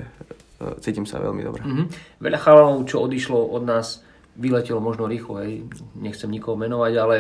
cítim 0.84 1.08
sa 1.08 1.24
veľmi 1.24 1.40
dobre. 1.40 1.64
Mm-hmm. 1.64 1.86
Veľa 2.20 2.38
chalanov, 2.42 2.84
čo 2.84 3.00
odišlo 3.00 3.38
od 3.38 3.64
nás, 3.64 4.04
vyletelo 4.32 4.80
možno 4.80 5.04
rýchlo, 5.04 5.44
hej. 5.44 5.68
nechcem 5.92 6.32
nikoho 6.32 6.56
menovať, 6.56 6.92
ale 6.96 7.16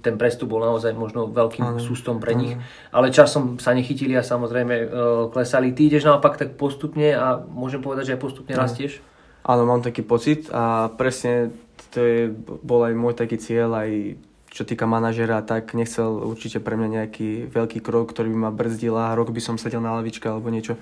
ten 0.00 0.16
prestup 0.16 0.48
bol 0.56 0.64
naozaj 0.64 0.96
možno 0.96 1.28
veľkým 1.28 1.76
ano. 1.76 1.80
sústom 1.80 2.16
pre 2.24 2.32
nich. 2.32 2.56
Ale 2.88 3.12
časom 3.12 3.60
sa 3.60 3.76
nechytili 3.76 4.16
a 4.16 4.24
samozrejme 4.24 4.74
uh, 4.80 4.86
klesali. 5.28 5.76
Ty 5.76 5.80
ideš 5.92 6.08
naopak 6.08 6.40
tak 6.40 6.56
postupne 6.56 7.12
a 7.12 7.36
môžem 7.36 7.84
povedať, 7.84 8.08
že 8.08 8.14
aj 8.16 8.20
postupne 8.24 8.56
ano. 8.56 8.64
rastieš? 8.64 9.04
Áno, 9.44 9.68
mám 9.68 9.84
taký 9.84 10.00
pocit 10.00 10.48
a 10.48 10.88
presne 10.88 11.52
to 11.92 12.00
je, 12.00 12.20
bol 12.64 12.80
aj 12.80 12.96
môj 12.96 13.12
taký 13.12 13.36
cieľ, 13.36 13.84
aj 13.84 14.16
čo 14.54 14.62
týka 14.62 14.86
manažera, 14.86 15.42
tak 15.42 15.74
nechcel 15.74 16.22
určite 16.22 16.62
pre 16.62 16.78
mňa 16.78 16.88
nejaký 17.02 17.50
veľký 17.50 17.82
krok, 17.82 18.14
ktorý 18.14 18.30
by 18.32 18.38
ma 18.48 18.50
brzdil 18.54 18.94
a 18.94 19.12
rok 19.12 19.34
by 19.34 19.42
som 19.42 19.58
sedel 19.58 19.82
na 19.82 19.98
lavičke 19.98 20.30
alebo 20.30 20.46
niečo. 20.48 20.78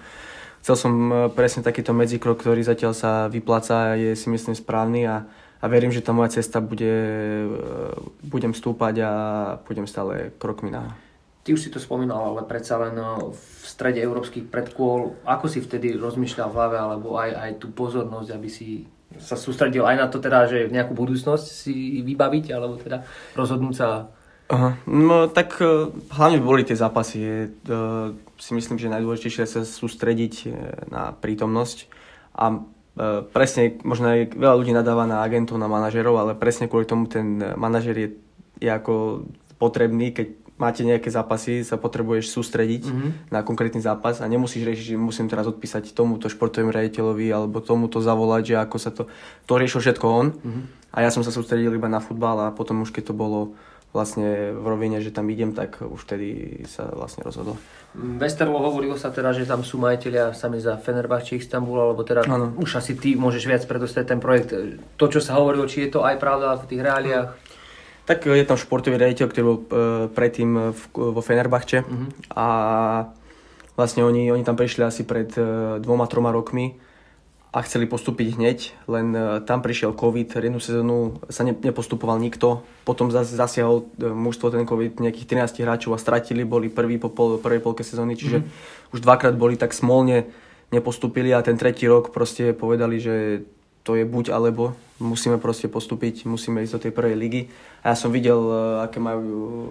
Chcel 0.63 0.77
som 0.77 0.93
e, 1.09 1.15
presne 1.33 1.65
takýto 1.65 1.91
medzikrok, 1.97 2.39
ktorý 2.39 2.63
zatiaľ 2.63 2.93
sa 2.95 3.27
vypláca 3.33 3.97
a 3.97 3.99
je 3.99 4.13
si 4.13 4.29
myslím 4.29 4.55
správny 4.55 5.09
a 5.09 5.27
a 5.63 5.65
verím, 5.71 5.95
že 5.95 6.03
tá 6.03 6.11
moja 6.11 6.43
cesta 6.43 6.59
bude, 6.59 6.91
e, 7.47 7.55
budem 8.27 8.51
stúpať 8.51 8.95
a 9.07 9.13
budem 9.63 9.87
stále 9.87 10.35
krokmi 10.35 10.75
na... 10.75 10.99
Ty 11.47 11.55
už 11.55 11.63
si 11.63 11.71
to 11.71 11.79
spomínal, 11.79 12.35
ale 12.35 12.43
predsa 12.43 12.83
len 12.83 12.99
e, 12.99 13.31
v 13.31 13.63
strede 13.63 14.03
európskych 14.03 14.51
predkôl, 14.51 15.15
ako 15.23 15.47
si 15.47 15.63
vtedy 15.63 15.95
rozmýšľal 15.95 16.51
v 16.51 16.57
hlave, 16.59 16.77
alebo 16.83 17.15
aj, 17.15 17.31
aj 17.31 17.51
tú 17.63 17.71
pozornosť, 17.71 18.29
aby 18.35 18.49
si 18.51 18.91
sa 19.23 19.39
sústredil 19.39 19.87
aj 19.87 19.97
na 20.03 20.07
to 20.11 20.19
teda, 20.19 20.51
že 20.51 20.67
nejakú 20.67 20.99
budúcnosť 20.99 21.47
si 21.47 22.03
vybaviť, 22.03 22.45
alebo 22.51 22.75
teda 22.83 23.07
rozhodnúť 23.39 23.77
sa 23.79 23.89
Aha. 24.53 24.77
No 24.85 25.31
tak 25.33 25.63
e, 25.63 25.95
hlavne 26.13 26.43
boli 26.43 26.61
tie 26.67 26.77
zápasy. 26.77 27.49
Uh, 27.65 28.13
si 28.37 28.53
myslím, 28.53 28.77
že 28.77 28.93
najdôležitejšie 28.93 29.49
sa 29.49 29.65
sústrediť 29.65 30.35
na 30.93 31.17
prítomnosť 31.17 31.89
a 32.37 32.61
presne, 33.33 33.81
možno 33.83 34.13
aj 34.13 34.37
veľa 34.37 34.57
ľudí 34.61 34.73
nadáva 34.77 35.09
na 35.09 35.25
agentov, 35.25 35.57
na 35.57 35.69
manažerov, 35.69 36.17
ale 36.21 36.33
presne 36.37 36.69
kvôli 36.69 36.85
tomu 36.85 37.09
ten 37.09 37.41
manažer 37.57 37.97
je, 37.97 38.09
je 38.61 38.69
ako 38.69 39.25
potrebný, 39.57 40.13
keď 40.13 40.43
máte 40.61 40.87
nejaké 40.87 41.11
zápasy, 41.11 41.67
sa 41.67 41.81
potrebuješ 41.81 42.31
sústrediť 42.31 42.83
mm-hmm. 42.87 43.11
na 43.35 43.43
konkrétny 43.43 43.83
zápas 43.83 44.23
a 44.23 44.31
nemusíš 44.31 44.63
riešiť, 44.63 44.87
že 44.95 45.01
musím 45.01 45.27
teraz 45.27 45.49
odpísať 45.49 45.91
tomuto 45.91 46.31
športovému 46.31 46.71
riaditeľovi 46.71 47.27
alebo 47.35 47.59
tomuto 47.59 47.99
zavolať, 47.99 48.55
že 48.55 48.57
ako 48.61 48.77
sa 48.79 48.95
to... 48.95 49.11
To 49.51 49.59
riešil 49.59 49.83
všetko 49.83 50.07
on 50.07 50.27
mm-hmm. 50.37 50.63
a 50.95 50.99
ja 51.03 51.11
som 51.11 51.27
sa 51.27 51.35
sústredil 51.35 51.75
iba 51.75 51.91
na 51.91 51.99
futbal 51.99 52.47
a 52.47 52.55
potom 52.55 52.87
už 52.87 52.95
keď 52.95 53.11
to 53.11 53.15
bolo 53.17 53.59
vlastne 53.93 54.57
v 54.57 54.65
rovine, 54.65 55.05
že 55.05 55.13
tam 55.13 55.29
idem, 55.29 55.53
tak 55.53 55.85
už 55.85 56.09
vtedy 56.09 56.61
sa 56.65 56.89
vlastne 56.89 57.29
rozhodol. 57.29 57.61
Westerlo 57.93 58.57
hovorilo 58.57 58.97
sa 58.97 59.13
teda, 59.13 59.37
že 59.37 59.45
tam 59.45 59.61
sú 59.61 59.77
majiteľia 59.77 60.33
sami 60.33 60.57
za 60.65 60.81
Fenerbahce 60.81 61.37
Istanbul, 61.37 61.77
alebo 61.77 62.01
teda 62.01 62.25
ano. 62.25 62.57
už 62.57 62.81
asi 62.81 62.97
ty 62.97 63.13
môžeš 63.13 63.45
viac 63.45 63.63
predostať 63.69 64.17
ten 64.17 64.19
projekt. 64.19 64.57
To, 64.97 65.05
čo 65.13 65.21
sa 65.21 65.37
hovorilo, 65.37 65.69
či 65.69 65.85
je 65.87 65.93
to 65.93 66.01
aj 66.09 66.17
pravda 66.17 66.57
v 66.57 66.69
tých 66.73 66.81
reáliách? 66.81 67.29
Tak 68.09 68.27
je 68.27 68.49
tam 68.49 68.59
športový 68.59 68.97
riaditeľ, 68.97 69.27
ktorý 69.29 69.45
bol 69.45 69.59
e, 69.61 69.65
predtým 70.11 70.75
vo 70.91 71.23
Fenerbahce 71.23 71.87
uh-huh. 71.87 72.09
a 72.35 72.47
vlastne 73.79 74.03
oni, 74.03 74.33
oni 74.33 74.43
tam 74.43 74.59
prišli 74.59 74.83
asi 74.83 75.07
pred 75.07 75.31
e, 75.37 75.79
dvoma, 75.79 76.09
troma 76.09 76.35
rokmi 76.35 76.75
a 77.53 77.61
chceli 77.61 77.85
postúpiť 77.85 78.41
hneď, 78.41 78.59
len 78.89 79.13
uh, 79.13 79.45
tam 79.45 79.61
prišiel 79.61 79.93
COVID, 79.93 80.41
jednu 80.41 80.57
sezónu 80.57 81.21
sa 81.29 81.45
ne, 81.45 81.53
nepostupoval 81.53 82.17
nikto, 82.17 82.65
potom 82.89 83.13
zas, 83.13 83.29
zasiahol 83.29 83.85
uh, 83.85 84.09
mužstvo 84.09 84.49
ten 84.49 84.65
COVID 84.65 85.05
nejakých 85.05 85.53
13 85.53 85.61
hráčov 85.61 85.93
a 85.93 86.01
stratili, 86.01 86.49
boli 86.49 86.73
prvý 86.73 86.97
po 86.97 87.13
pol, 87.13 87.37
prvej 87.37 87.61
polke 87.61 87.85
sezóny, 87.85 88.17
čiže 88.17 88.41
mm-hmm. 88.41 88.93
už 88.97 89.05
dvakrát 89.05 89.37
boli 89.37 89.61
tak 89.61 89.77
smolne 89.77 90.33
nepostupili 90.73 91.37
a 91.37 91.45
ten 91.45 91.61
tretí 91.61 91.85
rok 91.85 92.09
proste 92.09 92.57
povedali, 92.57 92.97
že 92.97 93.45
to 93.85 94.01
je 94.01 94.09
buď 94.09 94.33
alebo, 94.33 94.73
musíme 94.97 95.37
proste 95.37 95.69
postúpiť, 95.69 96.25
musíme 96.25 96.65
ísť 96.65 96.73
do 96.73 96.83
tej 96.89 96.93
prvej 96.97 97.17
ligy 97.21 97.43
a 97.85 97.93
ja 97.93 97.97
som 98.01 98.09
videl, 98.09 98.41
uh, 98.41 98.81
aké 98.81 98.97
majú 98.97 99.69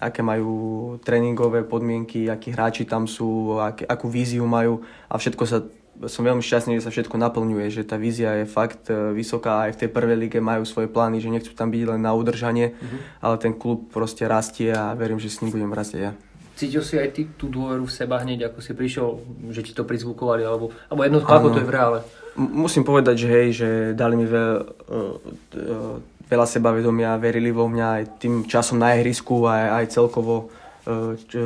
aké 0.00 0.24
majú 0.24 0.96
tréningové 1.04 1.60
podmienky, 1.68 2.32
akí 2.32 2.56
hráči 2.56 2.88
tam 2.88 3.04
sú, 3.04 3.60
ak, 3.60 3.84
akú 3.84 4.08
víziu 4.08 4.48
majú 4.48 4.80
a 5.12 5.20
všetko 5.20 5.44
sa 5.44 5.60
som 6.08 6.24
veľmi 6.24 6.40
šťastný, 6.40 6.80
že 6.80 6.84
sa 6.86 6.94
všetko 6.94 7.20
naplňuje, 7.20 7.66
že 7.68 7.82
tá 7.84 8.00
vízia 8.00 8.40
je 8.40 8.46
fakt 8.48 8.88
e, 8.88 9.12
vysoká, 9.12 9.68
aj 9.68 9.76
v 9.76 9.80
tej 9.84 9.90
prvej 9.92 10.16
lige 10.16 10.38
majú 10.40 10.64
svoje 10.64 10.88
plány, 10.88 11.20
že 11.20 11.28
nechcú 11.28 11.52
tam 11.52 11.68
byť 11.68 11.82
len 11.96 12.00
na 12.00 12.16
udržanie, 12.16 12.72
mm-hmm. 12.72 13.20
ale 13.20 13.36
ten 13.36 13.52
klub 13.52 13.92
proste 13.92 14.24
rastie 14.24 14.72
a 14.72 14.96
verím, 14.96 15.20
že 15.20 15.28
s 15.28 15.44
ním 15.44 15.52
budem 15.52 15.72
rásť 15.74 15.92
ja. 16.00 16.12
Cítil 16.56 16.84
si 16.84 17.00
aj 17.00 17.08
ty 17.16 17.24
tú 17.36 17.48
dôveru 17.48 17.88
v 17.88 17.92
seba 17.92 18.20
hneď, 18.20 18.52
ako 18.52 18.60
si 18.60 18.72
prišiel, 18.76 19.20
že 19.52 19.64
ti 19.64 19.72
to 19.72 19.84
prizvukovali, 19.84 20.44
alebo, 20.44 20.72
alebo 20.92 21.00
jednoducho, 21.04 21.32
ako 21.32 21.48
to 21.56 21.60
je 21.60 21.68
v 21.68 21.74
reále? 21.74 22.00
musím 22.36 22.86
povedať, 22.86 23.26
že 23.26 23.28
hej, 23.28 23.48
že 23.52 23.68
dali 23.92 24.14
mi 24.14 24.26
veľ, 24.28 24.52
uh, 24.56 25.16
uh, 25.20 25.96
veľa 26.30 26.46
sebavedomia, 26.46 27.20
verili 27.20 27.50
vo 27.50 27.66
mňa 27.66 27.86
aj 28.00 28.04
tým 28.22 28.34
časom 28.46 28.78
na 28.78 28.94
ihrisku, 28.94 29.44
aj, 29.44 29.82
aj 29.82 29.84
celkovo, 29.92 30.48
uh, 30.86 31.18
čo, 31.26 31.40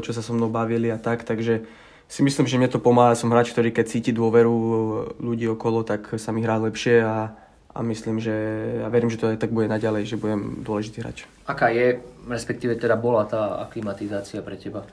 čo 0.00 0.10
sa 0.10 0.22
so 0.24 0.32
mnou 0.32 0.48
bavili 0.48 0.88
a 0.88 0.98
tak, 0.98 1.22
takže 1.22 1.62
si 2.08 2.20
myslím, 2.22 2.46
že 2.46 2.58
mne 2.60 2.70
to 2.70 2.82
pomáha. 2.82 3.18
Som 3.18 3.32
hráč, 3.32 3.50
ktorý 3.50 3.72
keď 3.74 3.86
cíti 3.88 4.10
dôveru 4.14 4.54
ľudí 5.18 5.48
okolo, 5.50 5.82
tak 5.82 6.14
sa 6.20 6.30
mi 6.30 6.44
hrá 6.44 6.60
lepšie 6.60 7.02
a, 7.02 7.32
a 7.74 7.78
myslím, 7.82 8.20
že 8.20 8.34
a 8.84 8.88
verím, 8.92 9.10
že 9.10 9.18
to 9.18 9.30
aj 9.32 9.40
tak 9.40 9.50
bude 9.50 9.66
naďalej, 9.66 10.06
že 10.06 10.20
budem 10.20 10.62
dôležitý 10.62 11.02
hráč. 11.02 11.26
Aká 11.48 11.72
je, 11.72 12.00
respektíve 12.28 12.76
teda 12.76 12.94
bola 12.94 13.26
tá 13.26 13.60
aklimatizácia 13.64 14.44
pre 14.44 14.60
teba? 14.60 14.86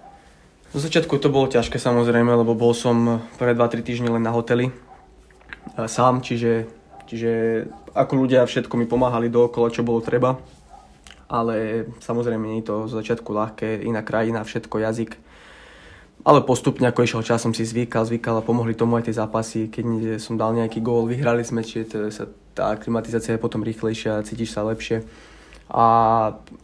Do 0.71 0.79
začiatku 0.79 1.19
to 1.19 1.27
bolo 1.27 1.51
ťažké 1.51 1.75
samozrejme, 1.75 2.31
lebo 2.31 2.55
bol 2.55 2.71
som 2.71 3.19
prvé 3.35 3.51
2-3 3.53 3.83
týždne 3.83 4.09
len 4.15 4.23
na 4.23 4.31
hoteli 4.31 4.71
sám, 5.75 6.23
čiže, 6.23 6.67
čiže 7.07 7.31
ako 7.91 8.13
ľudia 8.15 8.47
všetko 8.47 8.79
mi 8.79 8.87
pomáhali 8.87 9.27
dookola, 9.27 9.71
čo 9.71 9.83
bolo 9.83 9.99
treba. 9.99 10.39
Ale 11.31 11.87
samozrejme 12.03 12.43
nie 12.43 12.59
je 12.59 12.67
to 12.67 12.75
z 12.87 12.93
začiatku 13.03 13.29
ľahké, 13.31 13.83
iná 13.87 14.03
krajina, 14.03 14.43
všetko, 14.43 14.83
jazyk 14.83 15.11
ale 16.21 16.45
postupne, 16.45 16.85
ako 16.85 17.01
išiel 17.01 17.23
čas, 17.25 17.41
som 17.41 17.53
si 17.53 17.65
zvykal, 17.65 18.05
zvykal 18.05 18.41
a 18.41 18.45
pomohli 18.45 18.77
tomu 18.77 18.97
aj 18.97 19.09
tie 19.09 19.17
zápasy. 19.17 19.73
Keď 19.73 20.17
som 20.21 20.37
dal 20.37 20.53
nejaký 20.53 20.77
gól, 20.81 21.09
vyhrali 21.09 21.41
sme, 21.41 21.65
čiže 21.65 22.13
sa, 22.13 22.29
tá 22.53 22.77
klimatizácia 22.77 23.33
je 23.35 23.41
potom 23.41 23.65
rýchlejšia, 23.65 24.21
cítiš 24.21 24.53
sa 24.53 24.61
lepšie. 24.61 25.01
A 25.71 25.85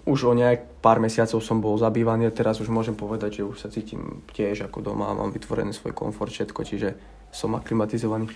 už 0.03 0.19
o 0.27 0.33
nejak 0.35 0.83
pár 0.83 0.99
mesiacov 0.99 1.39
som 1.39 1.63
bol 1.63 1.79
zabývaný 1.79 2.27
a 2.27 2.35
teraz 2.35 2.59
už 2.59 2.67
môžem 2.67 2.93
povedať, 2.93 3.39
že 3.39 3.47
už 3.47 3.57
sa 3.57 3.71
cítim 3.71 4.21
tiež 4.35 4.67
ako 4.67 4.83
doma, 4.83 5.15
mám 5.15 5.31
vytvorený 5.31 5.71
svoj 5.71 5.95
komfort, 5.95 6.29
všetko, 6.29 6.59
čiže 6.67 6.89
som 7.31 7.55
aklimatizovaný 7.55 8.27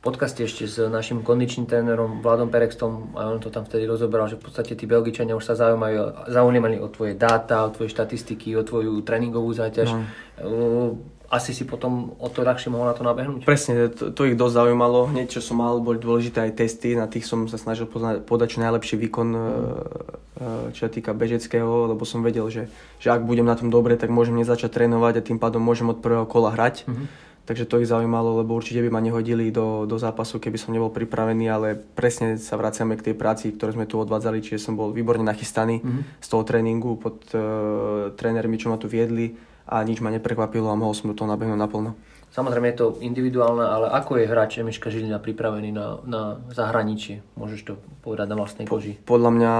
podcaste 0.00 0.40
ešte 0.40 0.64
s 0.64 0.80
našim 0.80 1.20
kondičným 1.20 1.68
trénerom 1.68 2.24
Vladom 2.24 2.48
Perextom 2.48 3.12
a 3.20 3.28
on 3.28 3.38
to 3.40 3.52
tam 3.52 3.68
vtedy 3.68 3.84
rozoberal, 3.84 4.32
že 4.32 4.40
v 4.40 4.48
podstate 4.48 4.72
tí 4.72 4.88
Belgičania 4.88 5.36
už 5.36 5.44
sa 5.44 5.54
zaujímajú, 5.54 6.32
zaujímali 6.32 6.80
o 6.80 6.88
tvoje 6.88 7.12
dáta, 7.12 7.68
o 7.68 7.72
tvoje 7.72 7.92
štatistiky, 7.92 8.56
o 8.56 8.64
tvoju 8.64 9.04
tréningovú 9.04 9.52
záťaž. 9.52 9.92
No. 10.40 10.96
Asi 11.30 11.54
si 11.54 11.62
potom 11.62 12.18
o 12.18 12.26
to 12.26 12.42
ľahšie 12.42 12.74
mohol 12.74 12.90
na 12.90 12.96
to 12.96 13.06
nabehnúť? 13.06 13.46
Presne, 13.46 13.86
to, 13.86 14.10
to 14.10 14.26
ich 14.26 14.34
dosť 14.34 14.66
zaujímalo. 14.66 15.14
Hneď, 15.14 15.38
čo 15.38 15.40
som 15.44 15.62
mal, 15.62 15.78
boli 15.78 16.02
dôležité 16.02 16.42
aj 16.42 16.58
testy, 16.58 16.98
na 16.98 17.06
tých 17.06 17.22
som 17.22 17.46
sa 17.46 17.54
snažil 17.54 17.86
poznať, 17.86 18.26
podať 18.26 18.58
čo 18.58 18.64
najlepší 18.66 18.98
výkon, 18.98 19.28
mm. 19.30 20.74
čo 20.74 20.80
sa 20.80 20.90
týka 20.90 21.14
bežeckého, 21.14 21.94
lebo 21.94 22.02
som 22.02 22.26
vedel, 22.26 22.50
že, 22.50 22.66
že 22.98 23.14
ak 23.14 23.22
budem 23.22 23.46
na 23.46 23.54
tom 23.54 23.70
dobre, 23.70 23.94
tak 23.94 24.10
môžem 24.10 24.42
nezačať 24.42 24.74
trénovať 24.74 25.22
a 25.22 25.26
tým 25.30 25.38
pádom 25.38 25.62
môžem 25.62 25.86
od 25.86 26.02
prvého 26.02 26.26
kola 26.26 26.50
hrať. 26.50 26.88
Mm-hmm 26.88 27.29
takže 27.50 27.66
to 27.66 27.82
ich 27.82 27.90
zaujímalo, 27.90 28.38
lebo 28.38 28.54
určite 28.54 28.78
by 28.78 28.94
ma 28.94 29.02
nehodili 29.02 29.50
do, 29.50 29.82
do 29.82 29.98
zápasu, 29.98 30.38
keby 30.38 30.54
som 30.54 30.70
nebol 30.70 30.94
pripravený, 30.94 31.50
ale 31.50 31.74
presne 31.74 32.38
sa 32.38 32.54
vraciame 32.54 32.94
k 32.94 33.10
tej 33.10 33.18
práci, 33.18 33.50
ktorú 33.50 33.74
sme 33.74 33.90
tu 33.90 33.98
odvádzali, 33.98 34.38
čiže 34.38 34.70
som 34.70 34.78
bol 34.78 34.94
výborne 34.94 35.26
nachystaný 35.26 35.82
mm-hmm. 35.82 36.22
z 36.22 36.28
toho 36.30 36.46
tréningu 36.46 36.94
pod 36.94 37.26
uh, 37.34 38.14
trénermi, 38.14 38.54
čo 38.54 38.70
ma 38.70 38.78
tu 38.78 38.86
viedli 38.86 39.34
a 39.66 39.82
nič 39.82 39.98
ma 39.98 40.14
neprekvapilo 40.14 40.70
a 40.70 40.78
mohol 40.78 40.94
som 40.94 41.10
do 41.10 41.18
toho 41.18 41.26
nabehnúť 41.26 41.58
naplno. 41.58 41.98
Samozrejme 42.30 42.70
je 42.70 42.78
to 42.78 42.86
individuálne, 43.02 43.66
ale 43.66 43.90
ako 43.90 44.22
je 44.22 44.30
hráč 44.30 44.62
Emiška 44.62 44.86
Žilina 44.86 45.18
pripravený 45.18 45.74
na, 45.74 45.98
na 46.06 46.22
zahraničie? 46.54 47.26
Môžeš 47.34 47.60
to 47.66 47.72
povedať 48.06 48.30
na 48.30 48.38
vlastnej 48.38 48.70
koži? 48.70 48.94
Po, 49.02 49.18
podľa 49.18 49.30
mňa 49.34 49.52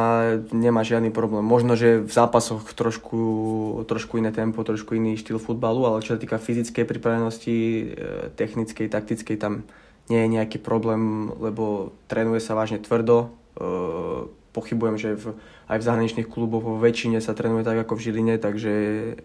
nemá 0.54 0.87
žiadny 0.87 1.11
problém. 1.11 1.42
Možno, 1.42 1.74
že 1.74 1.98
v 1.98 2.12
zápasoch 2.14 2.62
trošku, 2.70 3.18
trošku 3.90 4.22
iné 4.22 4.30
tempo, 4.30 4.62
trošku 4.62 4.94
iný 4.94 5.18
štýl 5.18 5.42
futbalu, 5.42 5.83
ale 5.83 6.06
čo 6.06 6.14
sa 6.14 6.22
týka 6.22 6.38
fyzickej 6.38 6.87
pripravenosti, 6.87 7.59
e, 7.59 7.85
technickej, 8.38 8.87
taktickej, 8.87 9.37
tam 9.42 9.66
nie 10.06 10.22
je 10.22 10.28
nejaký 10.30 10.62
problém, 10.62 11.35
lebo 11.42 11.90
trénuje 12.06 12.38
sa 12.38 12.54
vážne 12.54 12.78
tvrdo. 12.78 13.35
E, 13.59 13.66
pochybujem, 14.54 14.94
že 14.94 15.18
v, 15.18 15.35
aj 15.66 15.78
v 15.78 15.87
zahraničných 15.90 16.30
kluboch 16.30 16.62
vo 16.62 16.78
väčšine 16.78 17.18
sa 17.18 17.35
trénuje 17.35 17.66
tak 17.66 17.83
ako 17.83 17.98
v 17.98 18.02
Žiline, 18.06 18.35
takže 18.38 18.72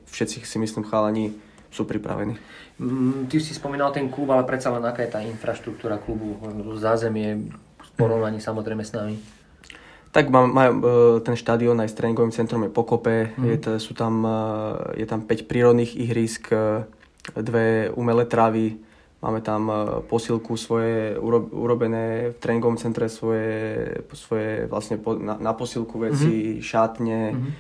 všetci 0.09 0.41
si 0.41 0.57
myslím 0.57 0.81
chalani 0.81 1.29
sú 1.75 1.83
pripravení. 1.83 2.39
Mm, 2.79 3.27
ty 3.27 3.43
si 3.43 3.51
spomínal 3.51 3.91
ten 3.91 4.07
klub, 4.07 4.31
ale 4.31 4.47
predsa 4.47 4.71
len 4.71 4.83
aká 4.87 5.03
je 5.03 5.11
tá 5.11 5.19
infraštruktúra 5.19 5.99
klubu, 5.99 6.39
zázemie 6.79 7.51
v 7.75 7.89
porovnaní 7.99 8.39
samozrejme 8.39 8.83
s 8.87 8.95
nami? 8.95 9.15
Tak 10.15 10.31
má, 10.31 10.47
má, 10.47 10.71
e, 10.71 10.75
ten 11.27 11.35
štadión 11.35 11.75
aj 11.83 11.91
s 11.91 11.97
tréningovým 11.99 12.31
centrom 12.31 12.63
je 12.63 12.71
pokope, 12.71 13.35
mm. 13.35 13.45
je, 13.51 13.57
to, 13.59 13.69
sú 13.83 13.91
tam, 13.91 14.23
e, 14.23 14.39
je 15.03 15.05
tam 15.07 15.27
5 15.27 15.51
prírodných 15.51 15.91
ihrisk, 15.99 16.55
e, 16.55 16.87
dve 17.35 17.91
umelé 17.91 18.23
trávy, 18.23 18.79
máme 19.19 19.41
tam 19.43 19.67
posilku 20.05 20.53
svoje 20.53 21.17
urobené 21.51 22.31
v 22.31 22.37
tréningovom 22.37 22.77
centre 22.77 23.09
svoje, 23.09 23.89
svoje 24.13 24.69
vlastne 24.69 25.01
na, 25.01 25.41
na 25.41 25.51
posilku 25.57 25.97
veci, 25.97 26.61
mm-hmm. 26.61 26.61
šatne, 26.61 27.21
mm-hmm. 27.33 27.51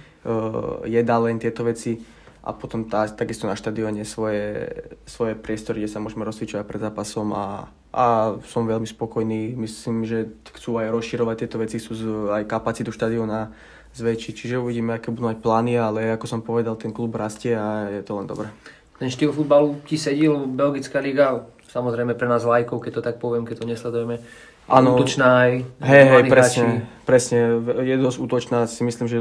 jedalen, 0.85 1.41
tieto 1.41 1.65
veci 1.65 1.97
a 2.45 2.53
potom 2.53 2.85
tá, 2.85 3.09
takisto 3.09 3.49
na 3.49 3.57
štadióne 3.57 4.05
svoje, 4.05 4.69
svoje 5.09 5.33
priestory, 5.33 5.81
kde 5.81 5.89
sa 5.89 5.97
môžeme 5.97 6.21
rozcvičovať 6.21 6.61
pred 6.61 6.77
zápasom 6.77 7.33
a, 7.33 7.73
a 7.89 8.37
som 8.45 8.69
veľmi 8.69 8.85
spokojný. 8.85 9.57
Myslím, 9.57 10.05
že 10.05 10.29
chcú 10.53 10.77
aj 10.77 10.93
rozširovať 10.93 11.35
tieto 11.41 11.57
veci, 11.57 11.81
sú 11.81 12.29
aj 12.29 12.45
kapacitu 12.45 12.93
štadióna 12.93 13.49
zväčšiť, 13.97 14.33
čiže 14.37 14.61
uvidíme, 14.61 14.93
aké 14.93 15.09
budú 15.09 15.25
mať 15.25 15.41
plány, 15.41 15.73
ale 15.81 16.13
ako 16.13 16.25
som 16.29 16.45
povedal, 16.45 16.77
ten 16.77 16.93
klub 16.93 17.17
rastie 17.17 17.57
a 17.57 17.89
je 17.89 18.05
to 18.05 18.13
len 18.21 18.29
dobré. 18.29 18.53
Ten 19.01 19.09
štýl 19.09 19.33
futbalu 19.33 19.81
ti 19.87 19.97
sedil, 19.97 20.45
Belgická 20.45 21.01
liga, 21.01 21.49
samozrejme 21.71 22.13
pre 22.13 22.29
nás 22.29 22.45
lajkov, 22.45 22.83
keď 22.83 22.91
to 22.99 23.01
tak 23.01 23.17
poviem, 23.17 23.47
keď 23.47 23.63
to 23.63 23.65
nesledujeme, 23.65 24.21
Áno, 24.65 24.97
útočná 24.97 25.45
aj. 25.45 25.51
Hej, 25.77 26.03
hej, 26.09 26.23
presne, 26.25 26.65
presne, 27.05 27.37
je 27.85 27.95
dosť 28.01 28.17
útočná, 28.17 28.65
si 28.65 28.81
myslím, 28.81 29.05
že 29.05 29.17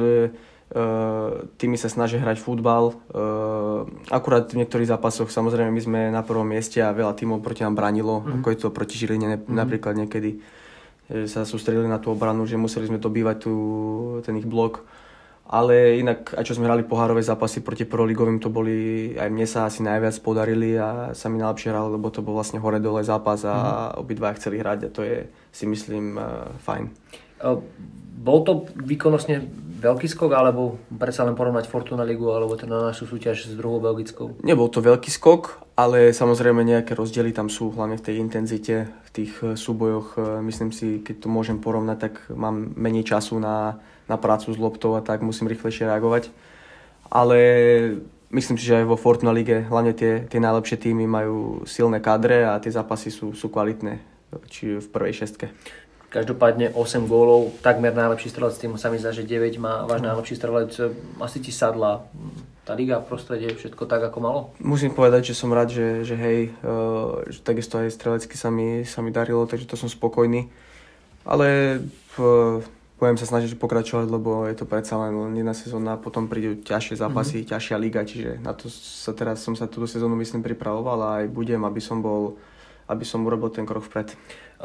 Uh, 0.75 1.47
tými 1.55 1.79
sa 1.79 1.87
snažia 1.87 2.19
hrať 2.19 2.43
futbal. 2.43 2.99
Uh, 3.15 3.87
akurát 4.11 4.51
v 4.51 4.59
niektorých 4.59 4.91
zápasoch 4.91 5.31
samozrejme 5.31 5.71
my 5.71 5.79
sme 5.79 6.01
na 6.11 6.27
prvom 6.27 6.43
mieste 6.43 6.83
a 6.83 6.91
veľa 6.91 7.15
tímov 7.15 7.47
proti 7.47 7.63
nám 7.63 7.79
branilo, 7.79 8.27
mm. 8.27 8.43
ako 8.43 8.47
je 8.51 8.59
to 8.59 8.75
proti 8.75 8.99
Žiline 8.99 9.39
mm. 9.39 9.55
napríklad 9.55 9.95
niekedy. 9.95 10.43
Že 11.07 11.31
sa 11.31 11.47
sústredili 11.47 11.87
na 11.87 12.03
tú 12.03 12.11
obranu, 12.11 12.43
že 12.43 12.59
museli 12.59 12.91
sme 12.91 12.99
dobývať 12.99 13.47
tú, 13.47 13.55
ten 14.27 14.35
ich 14.35 14.51
blok. 14.51 14.83
Ale 15.47 16.03
inak, 16.03 16.35
aj 16.35 16.43
čo 16.43 16.59
sme 16.59 16.67
hrali 16.67 16.83
pohárové 16.83 17.23
zápasy 17.23 17.63
proti 17.63 17.87
proligovým, 17.87 18.43
to 18.43 18.51
boli, 18.51 19.13
aj 19.15 19.31
mne 19.31 19.47
sa 19.47 19.71
asi 19.71 19.87
najviac 19.87 20.19
podarili 20.27 20.75
a 20.75 21.15
sa 21.15 21.31
mi 21.31 21.39
najlepšie 21.39 21.71
hralo, 21.71 21.95
lebo 21.95 22.11
to 22.11 22.25
bol 22.25 22.35
vlastne 22.35 22.59
hore-dole 22.59 23.07
zápas 23.07 23.47
a 23.47 23.55
mm. 23.55 24.03
obidva 24.03 24.35
chceli 24.35 24.59
hrať 24.59 24.89
a 24.89 24.93
to 24.93 25.07
je 25.07 25.29
si 25.55 25.71
myslím 25.71 26.19
uh, 26.19 26.51
fajn. 26.67 26.91
Uh, 27.45 27.61
bol 28.25 28.41
to 28.41 28.65
výkonnostne 28.73 29.45
veľký 29.85 30.09
skok, 30.09 30.33
alebo 30.33 30.81
predsa 30.89 31.29
len 31.29 31.37
porovnať 31.37 31.69
Fortuna 31.69 32.09
Ligu, 32.09 32.33
alebo 32.33 32.57
teda 32.57 32.81
našu 32.81 33.05
súťaž 33.05 33.53
s 33.53 33.55
druhou 33.55 33.85
belgickou? 33.85 34.41
Nebol 34.41 34.73
to 34.73 34.81
veľký 34.81 35.13
skok, 35.13 35.61
ale 35.77 36.17
samozrejme 36.17 36.65
nejaké 36.65 36.97
rozdiely 36.97 37.37
tam 37.37 37.53
sú, 37.53 37.69
hlavne 37.77 38.01
v 38.01 38.05
tej 38.09 38.17
intenzite, 38.17 38.89
v 38.89 39.11
tých 39.13 39.33
eh, 39.45 39.53
súbojoch. 39.53 40.17
Eh, 40.17 40.41
myslím 40.41 40.73
si, 40.73 41.05
keď 41.05 41.27
to 41.27 41.29
môžem 41.29 41.61
porovnať, 41.61 41.99
tak 42.01 42.15
mám 42.33 42.73
menej 42.81 43.05
času 43.05 43.37
na, 43.37 43.77
na 44.09 44.17
prácu 44.17 44.57
s 44.57 44.59
loptou 44.59 44.97
a 44.97 45.05
tak 45.05 45.21
musím 45.21 45.53
rýchlejšie 45.53 45.85
reagovať. 45.85 46.33
Ale 47.13 47.39
myslím 48.33 48.57
si, 48.57 48.65
že 48.65 48.81
aj 48.81 48.89
vo 48.89 48.97
Fortuna 48.97 49.37
Lige 49.37 49.69
hlavne 49.69 49.93
tie, 49.93 50.25
tie 50.25 50.41
najlepšie 50.41 50.81
týmy 50.81 51.05
majú 51.05 51.69
silné 51.69 52.01
kadre 52.01 52.49
a 52.49 52.57
tie 52.57 52.73
zápasy 52.73 53.13
sú, 53.13 53.37
sú 53.37 53.53
kvalitné, 53.53 54.01
či 54.49 54.81
v 54.81 54.87
prvej 54.89 55.21
šestke. 55.23 55.53
Každopádne 56.15 56.71
8 56.79 57.11
gólov, 57.11 57.59
takmer 57.59 57.91
najlepší 57.91 58.31
strelec 58.31 58.55
týmu, 58.55 58.79
sa 58.79 58.87
mi 58.87 59.03
zdá, 59.03 59.11
že 59.11 59.27
9 59.27 59.59
má 59.59 59.83
váš 59.83 59.99
mhm. 59.99 60.15
najlepší 60.15 60.35
strelec. 60.39 60.71
Asi 61.19 61.43
ti 61.43 61.51
sadla 61.51 62.07
tá 62.63 62.73
liga, 62.73 63.03
prostredie, 63.03 63.51
všetko 63.51 63.85
tak, 63.85 64.09
ako 64.09 64.19
malo? 64.23 64.41
Musím 64.63 64.95
povedať, 64.95 65.35
že 65.35 65.35
som 65.35 65.51
rád, 65.53 65.75
že, 65.75 66.07
že 66.07 66.17
hej, 66.17 66.55
uh, 66.63 67.21
že 67.29 67.43
takisto 67.43 67.77
aj 67.77 67.93
strelecky 67.93 68.39
sa 68.39 68.49
mi, 68.49 68.87
sa 68.87 69.03
mi 69.03 69.11
darilo, 69.11 69.45
takže 69.45 69.69
to 69.69 69.77
som 69.77 69.91
spokojný. 69.91 70.49
Ale 71.29 71.83
uh, 72.17 72.63
budem 72.97 73.19
sa 73.21 73.29
snažiť 73.29 73.61
pokračovať, 73.61 74.07
lebo 74.09 74.49
je 74.49 74.57
to 74.57 74.65
predsa 74.65 74.97
len 74.97 75.37
jedna 75.37 75.53
sezóna, 75.53 76.01
potom 76.01 76.25
prídu 76.25 76.63
ťažšie 76.63 77.05
zápasy, 77.05 77.43
mm-hmm. 77.43 77.53
ťažšia 77.53 77.77
liga, 77.77 78.01
čiže 78.07 78.41
na 78.41 78.57
to 78.57 78.73
sa 78.73 79.13
teraz 79.13 79.45
som 79.45 79.53
sa 79.53 79.69
túto 79.69 79.85
sezónu 79.85 80.17
myslím 80.17 80.41
pripravoval 80.41 80.99
a 81.05 81.09
aj 81.21 81.27
budem, 81.29 81.61
aby 81.67 81.83
som 81.85 82.01
bol 82.01 82.39
aby 82.85 83.05
som 83.05 83.25
urobil 83.25 83.49
ten 83.49 83.65
krok 83.65 83.89
vpred. 83.89 84.13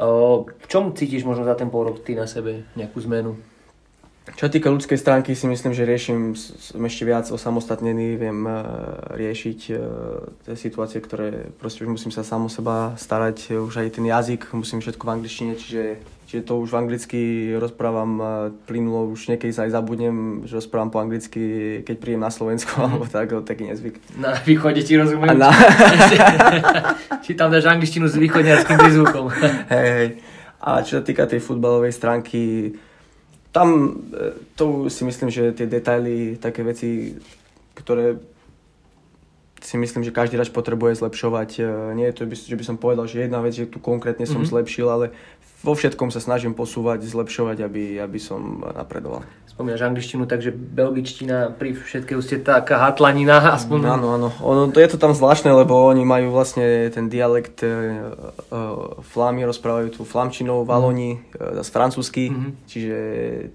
V 0.00 0.64
čom 0.64 0.96
cítiš 0.96 1.28
možno 1.28 1.44
za 1.44 1.52
ten 1.52 1.68
pol 1.68 1.92
rok 1.92 2.00
ty 2.00 2.16
na 2.16 2.24
sebe 2.24 2.64
nejakú 2.72 3.04
zmenu? 3.04 3.36
Čo 4.36 4.46
týka 4.52 4.70
ľudskej 4.70 4.98
stránky, 4.98 5.34
si 5.34 5.46
myslím, 5.48 5.72
že 5.74 5.88
riešim 5.88 6.34
som 6.36 6.82
ešte 6.84 7.04
viac 7.08 7.26
osamostatnený, 7.30 8.20
viem 8.20 8.46
e, 8.46 8.52
riešiť 9.16 9.60
e, 9.68 9.74
tie 10.46 10.54
situácie, 10.56 11.02
ktoré 11.02 11.50
proste 11.58 11.82
už 11.82 11.98
musím 11.98 12.12
sa 12.14 12.22
sám 12.22 12.46
o 12.46 12.50
seba 12.50 12.94
starať, 12.94 13.54
už 13.58 13.84
aj 13.84 14.00
ten 14.00 14.06
jazyk, 14.06 14.54
musím 14.54 14.80
všetko 14.80 15.02
v 15.02 15.12
angličtine, 15.18 15.52
čiže 15.56 15.82
Čiže 16.30 16.46
to 16.46 16.62
už 16.62 16.70
v 16.70 16.78
anglicky 16.78 17.20
rozprávam 17.58 18.22
plynulo, 18.62 19.10
už 19.10 19.34
niekedy 19.34 19.50
sa 19.50 19.66
aj 19.66 19.74
zabudnem, 19.74 20.46
že 20.46 20.62
rozprávam 20.62 20.94
po 20.94 21.02
anglicky, 21.02 21.42
keď 21.82 21.96
príjem 21.98 22.22
na 22.22 22.30
Slovensku, 22.30 22.70
mm. 22.70 22.86
alebo 22.86 23.04
tak, 23.10 23.34
taký 23.42 23.66
nezvyk. 23.66 23.98
Na 24.14 24.38
východe 24.46 24.78
ti 24.86 24.94
rozumiem. 24.94 25.34
Na... 25.34 25.50
Či 27.26 27.34
tam 27.34 27.50
dáš 27.50 27.66
angličtinu 27.66 28.06
s 28.06 28.14
východňarským 28.14 28.78
prízvukom. 28.78 29.26
hej, 29.74 29.88
hej. 29.90 30.08
A 30.62 30.86
čo 30.86 31.00
sa 31.00 31.02
týka 31.02 31.26
tej 31.26 31.42
futbalovej 31.42 31.90
stránky, 31.90 32.78
tam 33.50 33.98
e, 34.14 34.32
to 34.54 34.86
si 34.90 35.02
myslím, 35.04 35.30
že 35.30 35.52
tie 35.52 35.66
detaily, 35.66 36.38
také 36.38 36.62
veci, 36.62 37.18
ktoré 37.74 38.18
si 39.60 39.76
myslím, 39.76 40.02
že 40.06 40.14
každý 40.14 40.40
hráč 40.40 40.48
potrebuje 40.48 41.02
zlepšovať. 41.02 41.50
E, 41.58 41.62
nie 41.98 42.06
je 42.10 42.14
to, 42.16 42.22
že 42.30 42.56
by 42.56 42.64
som 42.64 42.76
povedal, 42.80 43.10
že 43.10 43.26
jedna 43.26 43.42
vec, 43.42 43.52
že 43.54 43.68
tu 43.68 43.82
konkrétne 43.82 44.24
som 44.24 44.40
mm-hmm. 44.40 44.52
zlepšil, 44.54 44.86
ale 44.88 45.06
vo 45.60 45.76
všetkom 45.76 46.08
sa 46.08 46.22
snažím 46.22 46.56
posúvať, 46.56 47.04
zlepšovať, 47.04 47.60
aby, 47.60 48.00
aby 48.00 48.18
som 48.22 48.64
napredoval. 48.64 49.26
Spomínaš 49.60 49.92
angličtinu, 49.92 50.24
takže 50.24 50.56
belgičtina 50.56 51.52
pri 51.52 51.76
všetkej 51.76 52.16
úste 52.16 52.40
taká 52.40 52.80
hatlanina 52.80 53.44
aspoň. 53.60 53.92
Áno, 53.92 54.16
áno. 54.16 54.28
Ono, 54.40 54.72
to 54.72 54.80
je 54.80 54.88
to 54.88 54.96
tam 54.96 55.12
zvláštne, 55.12 55.52
lebo 55.52 55.76
oni 55.84 56.00
majú 56.00 56.32
vlastne 56.32 56.88
ten 56.88 57.12
dialekt, 57.12 57.60
e, 57.60 57.68
e, 57.68 58.56
flámy 59.04 59.44
rozprávajú 59.44 60.00
tú 60.00 60.08
flamčinou, 60.08 60.64
valoni, 60.64 61.20
mm. 61.20 61.60
e, 61.60 61.60
z 61.60 61.68
francúzsky, 61.76 62.32
mm-hmm. 62.32 62.52
čiže 62.64 62.96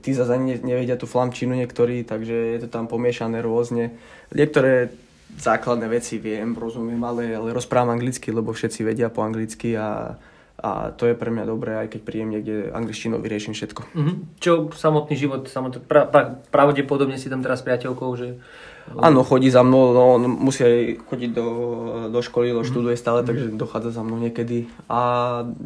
tí 0.06 0.14
zase 0.14 0.38
ani 0.38 0.62
nevedia 0.62 0.94
tú 0.94 1.10
flamčinu 1.10 1.58
niektorí, 1.58 2.06
takže 2.06 2.54
je 2.54 2.60
to 2.62 2.70
tam 2.70 2.86
pomiešané 2.86 3.42
rôzne. 3.42 3.98
Niektoré 4.30 4.94
základné 5.42 5.90
veci 5.90 6.22
viem, 6.22 6.54
rozumiem, 6.54 7.02
ale, 7.02 7.34
ale 7.34 7.50
rozprávam 7.50 7.98
anglicky, 7.98 8.30
lebo 8.30 8.54
všetci 8.54 8.86
vedia 8.86 9.10
po 9.10 9.26
anglicky 9.26 9.74
a 9.74 10.22
a 10.56 10.96
to 10.96 11.12
je 11.12 11.20
pre 11.20 11.28
mňa 11.28 11.46
dobré, 11.52 11.76
aj 11.76 11.92
keď 11.92 12.02
príjem 12.08 12.32
niekde 12.32 12.72
angličtinou 12.72 13.20
vyrieším 13.20 13.52
všetko. 13.52 13.92
Mm-hmm. 13.92 14.16
Čo 14.40 14.72
samotný 14.72 15.16
život, 15.20 15.52
samotný, 15.52 15.84
pra, 15.84 16.08
pra, 16.08 16.40
pravdepodobne 16.48 17.20
si 17.20 17.28
tam 17.28 17.44
teraz 17.44 17.60
priateľkou, 17.60 18.10
že... 18.16 18.40
Áno, 18.86 19.26
chodí 19.26 19.50
za 19.50 19.66
mnou, 19.66 19.92
no, 19.92 20.16
on 20.16 20.24
musí 20.30 20.62
aj 20.62 21.10
chodiť 21.10 21.32
do, 21.34 21.48
do 22.08 22.20
školy, 22.24 22.56
do 22.56 22.62
mm-hmm. 22.62 22.72
študuje 22.72 22.96
stále, 22.96 23.20
mm-hmm. 23.20 23.30
takže 23.52 23.60
dochádza 23.60 24.00
za 24.00 24.02
mnou 24.08 24.16
niekedy. 24.16 24.72
A 24.88 25.02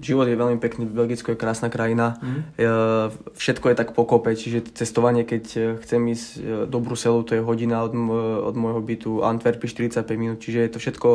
život 0.01 0.25
je 0.25 0.39
veľmi 0.39 0.57
pekný, 0.57 0.89
Belgicko 0.89 1.35
je 1.35 1.37
krásna 1.37 1.69
krajina, 1.69 2.17
mm-hmm. 2.17 3.37
všetko 3.37 3.69
je 3.69 3.75
tak 3.77 3.93
pokope, 3.93 4.33
čiže 4.33 4.73
cestovanie, 4.73 5.21
keď 5.21 5.77
chcem 5.85 6.01
ísť 6.09 6.27
e, 6.33 6.39
do 6.65 6.79
Bruselu, 6.81 7.21
to 7.27 7.37
je 7.37 7.45
hodina 7.45 7.85
od, 7.85 7.93
od 8.41 8.55
môjho 8.57 8.81
bytu, 8.81 9.11
Antwerpy 9.21 9.69
45 9.69 10.01
minút, 10.17 10.41
čiže 10.41 10.65
je 10.65 10.71
to 10.73 10.79
všetko 10.81 11.09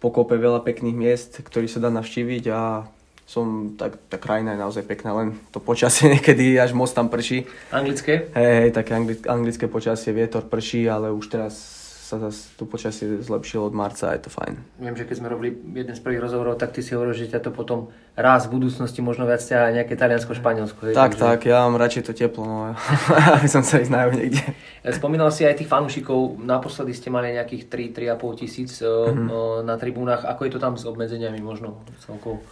pokope, 0.00 0.32
veľa 0.40 0.64
pekných 0.64 0.96
miest, 0.96 1.44
ktorý 1.44 1.68
sa 1.68 1.82
dá 1.82 1.92
navštíviť 1.92 2.44
a 2.48 2.88
som, 3.30 3.78
tak, 3.78 3.94
tá 4.10 4.18
krajina 4.18 4.58
je 4.58 4.62
naozaj 4.66 4.82
pekná, 4.90 5.14
len 5.14 5.38
to 5.54 5.62
počasie 5.62 6.10
niekedy 6.18 6.58
až 6.58 6.74
moc 6.74 6.90
tam 6.90 7.06
prší. 7.06 7.46
Anglické? 7.70 8.26
Hej, 8.34 8.54
hej, 8.66 8.70
také 8.74 8.98
angli, 8.98 9.14
anglické 9.30 9.70
počasie, 9.70 10.10
vietor 10.10 10.42
prší, 10.50 10.90
ale 10.90 11.14
už 11.14 11.30
teraz 11.30 11.78
sa 12.10 12.18
zase 12.18 12.50
tu 12.58 12.66
počasie 12.66 13.22
zlepšilo 13.22 13.70
od 13.70 13.74
marca 13.78 14.10
a 14.10 14.18
je 14.18 14.26
to 14.26 14.34
fajn. 14.34 14.58
Viem, 14.82 14.98
že 14.98 15.06
keď 15.06 15.22
sme 15.22 15.30
robili 15.30 15.54
jeden 15.54 15.94
z 15.94 16.02
prvých 16.02 16.26
rozhovorov, 16.26 16.58
tak 16.58 16.74
ty 16.74 16.82
si 16.82 16.98
hovoril, 16.98 17.14
že 17.14 17.30
ťa 17.30 17.38
to 17.38 17.54
potom 17.54 17.94
raz 18.18 18.50
v 18.50 18.58
budúcnosti 18.58 18.98
možno 18.98 19.30
viac 19.30 19.38
ťa 19.38 19.78
nejaké 19.78 19.94
Taliansko, 19.94 20.34
Španielsko. 20.34 20.90
Hej, 20.90 20.98
tak, 20.98 21.14
takže... 21.14 21.22
tak, 21.22 21.40
ja 21.46 21.62
mám 21.70 21.78
radšej 21.78 22.10
to 22.10 22.12
teplo, 22.18 22.42
no 22.42 22.74
aby 23.38 23.46
som 23.46 23.62
sa 23.62 23.78
ísť 23.78 23.94
na 23.94 24.10
niekde. 24.10 24.42
Spomínal 24.90 25.30
si 25.30 25.46
aj 25.46 25.62
tých 25.62 25.70
fanúšikov, 25.70 26.42
naposledy 26.42 26.98
ste 26.98 27.14
mali 27.14 27.30
nejakých 27.30 27.94
3-3,5 27.94 28.42
tisíc 28.42 28.82
mm-hmm. 28.82 29.62
na 29.62 29.78
tribúnach. 29.78 30.26
Ako 30.26 30.50
je 30.50 30.58
to 30.58 30.58
tam 30.58 30.74
s 30.74 30.82
obmedzeniami 30.90 31.38
možno 31.38 31.78
celkovo? 32.02 32.42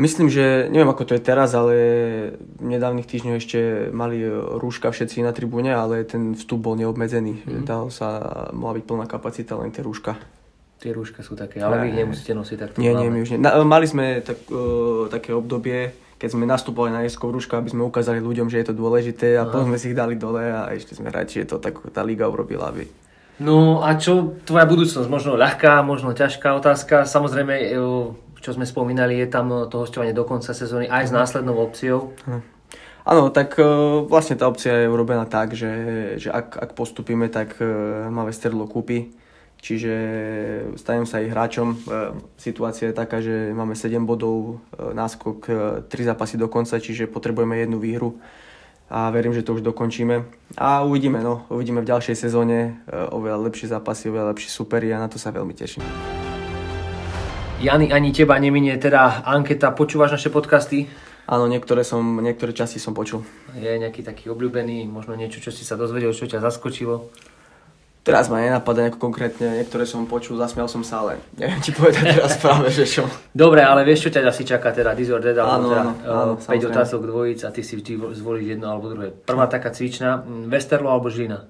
Myslím, 0.00 0.32
že, 0.32 0.72
neviem 0.72 0.88
ako 0.88 1.04
to 1.04 1.12
je 1.12 1.22
teraz, 1.22 1.52
ale 1.52 1.74
v 2.40 2.64
nedávnych 2.64 3.04
týždňoch 3.04 3.36
ešte 3.36 3.58
mali 3.92 4.24
rúška 4.56 4.88
všetci 4.88 5.20
na 5.20 5.36
tribúne, 5.36 5.68
ale 5.76 6.08
ten 6.08 6.32
vstup 6.32 6.64
bol 6.64 6.74
neobmedzený. 6.80 7.44
Mm. 7.44 7.64
Dal 7.68 7.92
sa, 7.92 8.48
mohla 8.56 8.80
byť 8.80 8.84
plná 8.88 9.04
kapacita 9.04 9.52
len 9.60 9.68
tie 9.68 9.84
rúška. 9.84 10.16
Tie 10.80 10.90
rúška 10.90 11.20
sú 11.20 11.36
také, 11.36 11.60
ale 11.60 11.78
vy 11.78 11.86
ich 11.92 11.98
nemusíte 12.00 12.32
nosiť 12.32 12.56
takto. 12.58 12.76
Nie, 12.80 12.96
nie, 12.96 13.12
my 13.12 13.20
už 13.22 13.36
nie. 13.36 13.40
Na, 13.44 13.60
mali 13.62 13.86
sme 13.86 14.24
tak, 14.24 14.40
uh, 14.50 15.06
také 15.12 15.30
obdobie, 15.30 15.94
keď 16.16 16.28
sme 16.34 16.48
nastupovali 16.48 16.90
na 16.90 17.04
jesko 17.04 17.28
rúška, 17.28 17.60
aby 17.60 17.70
sme 17.70 17.86
ukázali 17.86 18.18
ľuďom, 18.18 18.48
že 18.50 18.64
je 18.64 18.66
to 18.72 18.74
dôležité 18.74 19.38
a 19.38 19.44
Aha. 19.44 19.50
potom 19.52 19.70
sme 19.70 19.78
si 19.78 19.92
ich 19.92 19.98
dali 19.98 20.18
dole 20.18 20.42
a 20.42 20.72
ešte 20.74 20.96
sme 20.98 21.12
radi, 21.12 21.44
že 21.44 21.54
to 21.54 21.56
tak 21.62 21.78
tá 21.94 22.02
liga 22.02 22.26
urobila, 22.26 22.72
aby 22.72 22.88
No 23.42 23.82
a 23.82 23.98
čo 23.98 24.38
tvoja 24.46 24.68
budúcnosť? 24.68 25.08
Možno 25.10 25.34
ľahká, 25.34 25.82
možno 25.82 26.14
ťažká 26.14 26.54
otázka. 26.54 27.08
Samozrejme, 27.08 27.74
čo 28.42 28.50
sme 28.50 28.66
spomínali, 28.66 29.22
je 29.22 29.30
tam 29.30 29.70
to 29.70 29.86
hostovanie 29.86 30.10
do 30.10 30.26
konca 30.26 30.50
sezóny 30.50 30.90
aj 30.90 31.08
s 31.08 31.12
mhm. 31.14 31.18
následnou 31.22 31.56
opciou. 31.62 32.12
Hm. 32.26 32.42
Áno, 33.02 33.34
tak 33.34 33.58
uh, 33.58 34.06
vlastne 34.06 34.38
tá 34.38 34.46
opcia 34.46 34.86
je 34.86 34.90
urobená 34.90 35.26
tak, 35.26 35.58
že, 35.58 35.70
že 36.22 36.30
ak, 36.30 36.54
ak 36.54 36.70
postupíme, 36.78 37.26
tak 37.26 37.58
uh, 37.58 38.06
má 38.10 38.22
Westerlo 38.22 38.70
kúpi. 38.70 39.10
Čiže 39.62 39.94
stanem 40.74 41.06
sa 41.06 41.22
aj 41.22 41.30
hráčom. 41.30 41.68
Situácia 42.34 42.90
je 42.90 42.98
taká, 42.98 43.22
že 43.22 43.54
máme 43.54 43.78
7 43.78 44.02
bodov, 44.02 44.58
náskok, 44.74 45.38
uh, 45.50 45.86
3 45.86 46.10
zápasy 46.14 46.34
do 46.34 46.50
konca, 46.50 46.82
čiže 46.82 47.10
potrebujeme 47.10 47.58
jednu 47.58 47.78
výhru 47.78 48.18
a 48.92 49.08
verím, 49.08 49.32
že 49.32 49.40
to 49.42 49.56
už 49.56 49.64
dokončíme. 49.64 50.28
A 50.58 50.84
uvidíme, 50.84 51.24
no, 51.24 51.48
uvidíme 51.48 51.80
v 51.80 51.88
ďalšej 51.88 52.28
sezóne 52.28 52.84
oveľa 52.92 53.48
lepšie 53.48 53.72
zápasy, 53.72 54.12
oveľa 54.12 54.36
lepší 54.36 54.52
superi 54.52 54.92
a 54.92 55.00
na 55.00 55.08
to 55.08 55.16
sa 55.16 55.32
veľmi 55.32 55.56
teším. 55.56 55.80
Jany, 57.62 57.94
ani 57.94 58.10
teba 58.10 58.34
neminie 58.42 58.74
teda 58.74 59.22
anketa. 59.22 59.70
Počúvaš 59.70 60.18
naše 60.18 60.34
podcasty? 60.34 60.90
Áno, 61.30 61.46
niektoré, 61.46 61.86
som, 61.86 62.02
niektoré 62.18 62.50
časti 62.50 62.82
som 62.82 62.90
počul. 62.90 63.22
Je 63.54 63.78
nejaký 63.78 64.02
taký 64.02 64.34
obľúbený, 64.34 64.90
možno 64.90 65.14
niečo, 65.14 65.38
čo 65.38 65.54
si 65.54 65.62
sa 65.62 65.78
dozvedel, 65.78 66.10
čo 66.10 66.26
ťa 66.26 66.42
zaskočilo? 66.42 67.06
Teraz 68.02 68.26
ma 68.26 68.42
nenapadá 68.42 68.82
nejako 68.82 68.98
konkrétne, 68.98 69.62
niektoré 69.62 69.86
som 69.86 70.10
počul, 70.10 70.34
zasmial 70.42 70.66
som 70.66 70.82
sa, 70.82 71.06
ale 71.06 71.22
neviem 71.38 71.62
ti 71.62 71.70
povedať 71.70 72.18
teraz 72.18 72.34
práve, 72.42 72.66
že 72.74 72.82
čo. 72.82 73.06
Dobre, 73.30 73.62
ale 73.62 73.86
vieš, 73.86 74.10
čo 74.10 74.18
ťa 74.18 74.26
asi 74.26 74.42
čaká 74.42 74.74
teda 74.74 74.90
Dizor 74.98 75.22
Dead, 75.22 75.38
alebo 75.38 75.70
teda 75.70 75.86
áno, 76.02 76.34
5 76.42 76.50
otázok 76.66 77.06
dvojic 77.06 77.46
a 77.46 77.54
ty 77.54 77.62
si 77.62 77.78
vždy 77.78 78.10
zvolíš 78.18 78.58
jedno 78.58 78.74
alebo 78.74 78.90
druhé. 78.90 79.14
Prvá 79.14 79.46
taká 79.46 79.70
cvičná, 79.70 80.26
Westerlo 80.50 80.90
alebo 80.90 81.14
Žilina? 81.14 81.46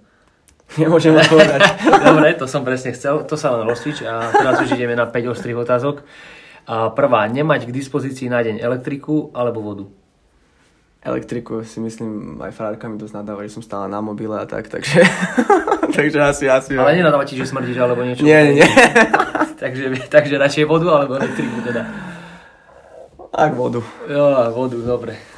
Nemôžem 0.80 1.12
odpovedať. 1.12 1.60
Dobre, 2.08 2.32
to 2.36 2.48
som 2.48 2.64
presne 2.64 2.96
chcel. 2.96 3.24
To 3.28 3.36
sa 3.36 3.52
len 3.52 3.68
rozcvič 3.68 4.04
a 4.08 4.32
teraz 4.32 4.56
už 4.64 4.72
ideme 4.72 4.96
na 4.96 5.04
5 5.04 5.32
ostrých 5.32 5.58
otázok. 5.60 6.00
A 6.62 6.94
prvá, 6.94 7.26
nemať 7.26 7.68
k 7.68 7.74
dispozícii 7.74 8.30
na 8.30 8.40
deň 8.40 8.62
elektriku 8.62 9.34
alebo 9.34 9.58
vodu? 9.60 9.84
Elektriku 11.02 11.66
si 11.66 11.82
myslím, 11.82 12.38
aj 12.38 12.54
frárka 12.54 12.86
mi 12.86 12.94
dosť 12.94 13.14
nadáva, 13.18 13.42
že 13.42 13.58
som 13.58 13.62
stále 13.66 13.90
na 13.90 13.98
mobile 13.98 14.38
a 14.38 14.46
tak, 14.46 14.70
takže, 14.70 15.02
takže 15.98 16.18
asi, 16.22 16.46
asi. 16.46 16.78
Ale 16.78 16.94
nenadáva 16.94 17.26
ti, 17.26 17.34
že 17.34 17.50
smrdíš 17.50 17.74
alebo 17.82 18.06
niečo? 18.06 18.22
Nie, 18.22 18.46
nie, 18.46 18.62
nie. 18.62 18.68
takže, 19.62 19.98
takže 20.06 20.38
radšej 20.38 20.64
vodu 20.70 20.86
alebo 20.94 21.18
elektriku 21.18 21.58
teda? 21.66 21.82
Ak 23.34 23.58
vodu. 23.58 23.82
Jo, 24.06 24.54
vodu, 24.54 24.78
dobre. 24.78 25.31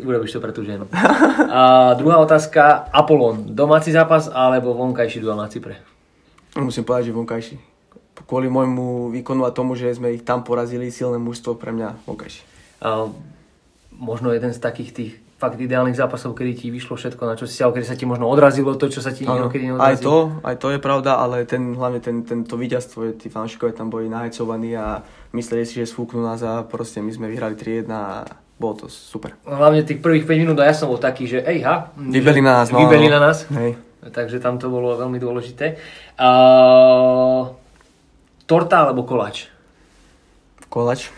Urobíš 0.00 0.36
to 0.36 0.40
pre 0.40 0.52
tú 0.52 0.64
ženu. 0.64 0.88
A 1.50 1.94
druhá 1.94 2.18
otázka, 2.18 2.88
Apollon, 2.90 3.54
domáci 3.54 3.92
zápas 3.92 4.26
alebo 4.32 4.74
vonkajší 4.74 5.20
duel 5.20 5.36
na 5.36 5.48
Cypre? 5.48 5.80
Musím 6.58 6.82
povedať, 6.82 7.10
že 7.10 7.16
vonkajší. 7.16 7.54
Kvôli 8.26 8.52
môjmu 8.52 9.10
výkonu 9.10 9.46
a 9.46 9.54
tomu, 9.54 9.74
že 9.74 9.90
sme 9.90 10.14
ich 10.14 10.26
tam 10.26 10.44
porazili, 10.46 10.92
silné 10.92 11.18
mužstvo 11.18 11.58
pre 11.58 11.74
mňa 11.74 12.04
vonkajší. 12.06 12.42
A 12.84 13.10
možno 13.96 14.32
jeden 14.32 14.52
z 14.54 14.60
takých 14.60 14.90
tých 14.92 15.12
fakt 15.40 15.56
ideálnych 15.56 15.96
zápasov, 15.96 16.36
kedy 16.36 16.52
ti 16.52 16.66
vyšlo 16.68 17.00
všetko, 17.00 17.22
na 17.24 17.32
čo 17.32 17.48
si 17.48 17.56
kedy 17.64 17.86
sa 17.88 17.96
ti 17.96 18.04
možno 18.04 18.28
odrazilo 18.28 18.76
to, 18.76 18.92
čo 18.92 19.00
sa 19.00 19.08
ti 19.08 19.24
inokedy 19.24 19.72
neodrazilo. 19.72 19.88
Aj 19.88 19.96
to, 19.96 20.14
aj 20.44 20.56
to 20.60 20.68
je 20.76 20.78
pravda, 20.84 21.16
ale 21.16 21.48
ten, 21.48 21.72
hlavne 21.72 22.04
ten, 22.04 22.20
tento 22.28 22.60
víťazstvo, 22.60 23.16
tí 23.16 23.32
fanšikové 23.32 23.72
tam 23.72 23.88
boli 23.88 24.12
nahajcovaní 24.12 24.76
a 24.76 25.00
mysleli 25.32 25.64
si, 25.64 25.80
že 25.80 25.88
sfúknú 25.88 26.20
nás 26.20 26.44
a 26.44 26.60
proste 26.68 27.00
my 27.00 27.08
sme 27.08 27.32
vyhrali 27.32 27.56
3-1 27.56 27.88
a 27.88 28.28
bolo 28.60 28.84
to 28.84 28.86
super. 28.92 29.32
Hlavne 29.48 29.80
tých 29.88 30.04
prvých 30.04 30.28
5 30.28 30.42
minút 30.44 30.60
a 30.60 30.68
ja 30.68 30.76
som 30.76 30.92
bol 30.92 31.00
taký, 31.00 31.24
že 31.24 31.40
ej 31.48 31.64
ha. 31.64 31.88
Vybeli 31.96 32.44
na 32.44 32.60
nás. 32.60 32.68
No, 32.68 32.84
vybeli 32.84 33.08
no. 33.08 33.16
na 33.16 33.32
nás. 33.32 33.48
Hej. 33.48 33.80
Takže 34.04 34.36
tam 34.36 34.60
to 34.60 34.68
bolo 34.68 35.00
veľmi 35.00 35.16
dôležité. 35.16 35.80
Uh, 36.20 37.56
torta 38.44 38.84
alebo 38.84 39.08
koláč? 39.08 39.48
Koláč. 40.68 41.08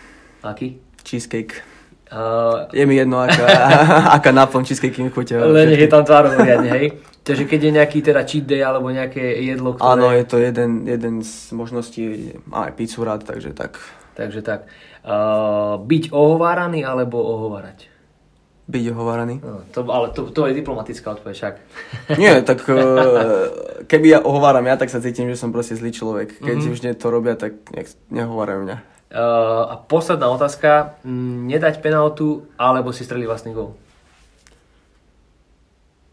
Aký? 0.47 0.79
Cheesecake. 1.03 1.67
Uh, 2.13 2.71
je 2.71 2.87
mi 2.87 2.95
jedno, 2.95 3.19
aká, 3.19 3.47
aká 4.23 4.31
náplň 4.31 4.63
cheesecake 4.63 5.03
mi 5.03 5.11
chutia. 5.11 5.43
Len 5.43 5.75
je 5.75 5.89
tam 5.91 6.07
tvárom 6.07 6.39
riadne, 6.39 6.71
hej. 6.71 6.87
Takže 7.23 7.47
keď 7.47 7.61
je 7.63 7.73
nejaký 7.79 7.99
teda 8.03 8.27
cheat 8.27 8.47
day 8.47 8.67
alebo 8.67 8.91
nejaké 8.91 9.23
jedlo, 9.47 9.79
ktoré... 9.79 9.95
Áno, 9.95 10.11
je 10.11 10.25
to 10.27 10.43
jeden, 10.43 10.87
jeden 10.87 11.23
z 11.23 11.55
možností, 11.55 12.35
máme 12.51 12.75
pizzu 12.75 13.07
rád, 13.07 13.23
takže 13.23 13.55
tak. 13.55 13.79
Takže 14.13 14.41
tak. 14.45 14.69
Uh, 15.03 15.81
byť 15.81 16.13
ohováraný 16.13 16.85
alebo 16.85 17.19
ohovárať? 17.19 17.89
Byť 18.69 18.85
ohováraný. 18.95 19.43
No, 19.43 19.67
to, 19.75 19.83
ale 19.91 20.15
to, 20.15 20.31
to 20.31 20.47
je 20.47 20.55
diplomatická 20.55 21.19
odpoveď 21.19 21.35
však. 21.35 21.55
Nie, 22.23 22.45
tak 22.47 22.63
uh, 22.69 23.85
keby 23.91 24.07
ja 24.15 24.19
ohováram 24.23 24.65
ja, 24.69 24.79
tak 24.79 24.93
sa 24.93 25.03
cítim, 25.03 25.27
že 25.27 25.41
som 25.41 25.51
proste 25.51 25.75
zlý 25.75 25.91
človek. 25.91 26.39
Keď 26.39 26.57
mm-hmm. 26.57 26.73
už 26.73 26.83
nie 26.85 26.95
to 26.95 27.09
robia, 27.11 27.35
tak 27.35 27.59
nech, 27.75 27.91
nehovárajú 28.13 28.69
mňa. 28.69 28.79
Uh, 29.13 29.73
a 29.73 29.75
posledná 29.77 30.31
otázka. 30.33 30.97
Nedať 31.49 31.85
penaltu 31.85 32.49
alebo 32.57 32.95
si 32.97 33.05
streliť 33.05 33.27
vlastný 33.29 33.53
gol? 33.53 33.77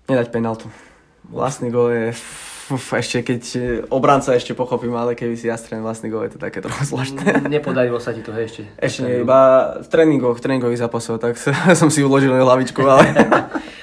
Nedať 0.10 0.34
penaltu. 0.34 0.68
Vlastný 1.30 1.70
gol 1.70 1.94
je 1.94 2.08
Uf, 2.70 2.94
ešte 2.94 3.26
keď 3.26 3.44
e, 3.58 3.62
obranca 3.90 4.38
ešte 4.38 4.54
pochopím, 4.54 4.94
ale 4.94 5.18
keby 5.18 5.34
si 5.34 5.50
ja 5.50 5.58
strelím 5.58 5.90
vlastný 5.90 6.14
gol, 6.14 6.30
je 6.30 6.38
to 6.38 6.42
také 6.42 6.62
trochu 6.62 6.86
zvláštne. 6.94 7.50
Nepodarilo 7.50 7.98
sa 7.98 8.14
ti 8.14 8.22
to 8.22 8.30
hej, 8.30 8.46
ešte? 8.46 8.62
Ešte 8.78 9.02
nie, 9.10 9.26
iba 9.26 9.74
v 9.82 9.88
tréningoch, 9.90 10.38
v 10.38 10.44
tréningových 10.46 10.86
zápasoch, 10.86 11.18
tak 11.18 11.34
som 11.80 11.90
si 11.90 12.06
uložil 12.06 12.32
hlavičku, 12.32 12.82
ale... 12.86 13.10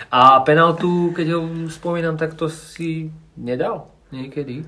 A 0.07 0.39
penaltu, 0.47 1.11
keď 1.11 1.35
ho 1.35 1.41
spomínam, 1.67 2.15
tak 2.15 2.39
to 2.39 2.47
si 2.47 3.11
nedal 3.35 3.91
niekedy? 4.15 4.63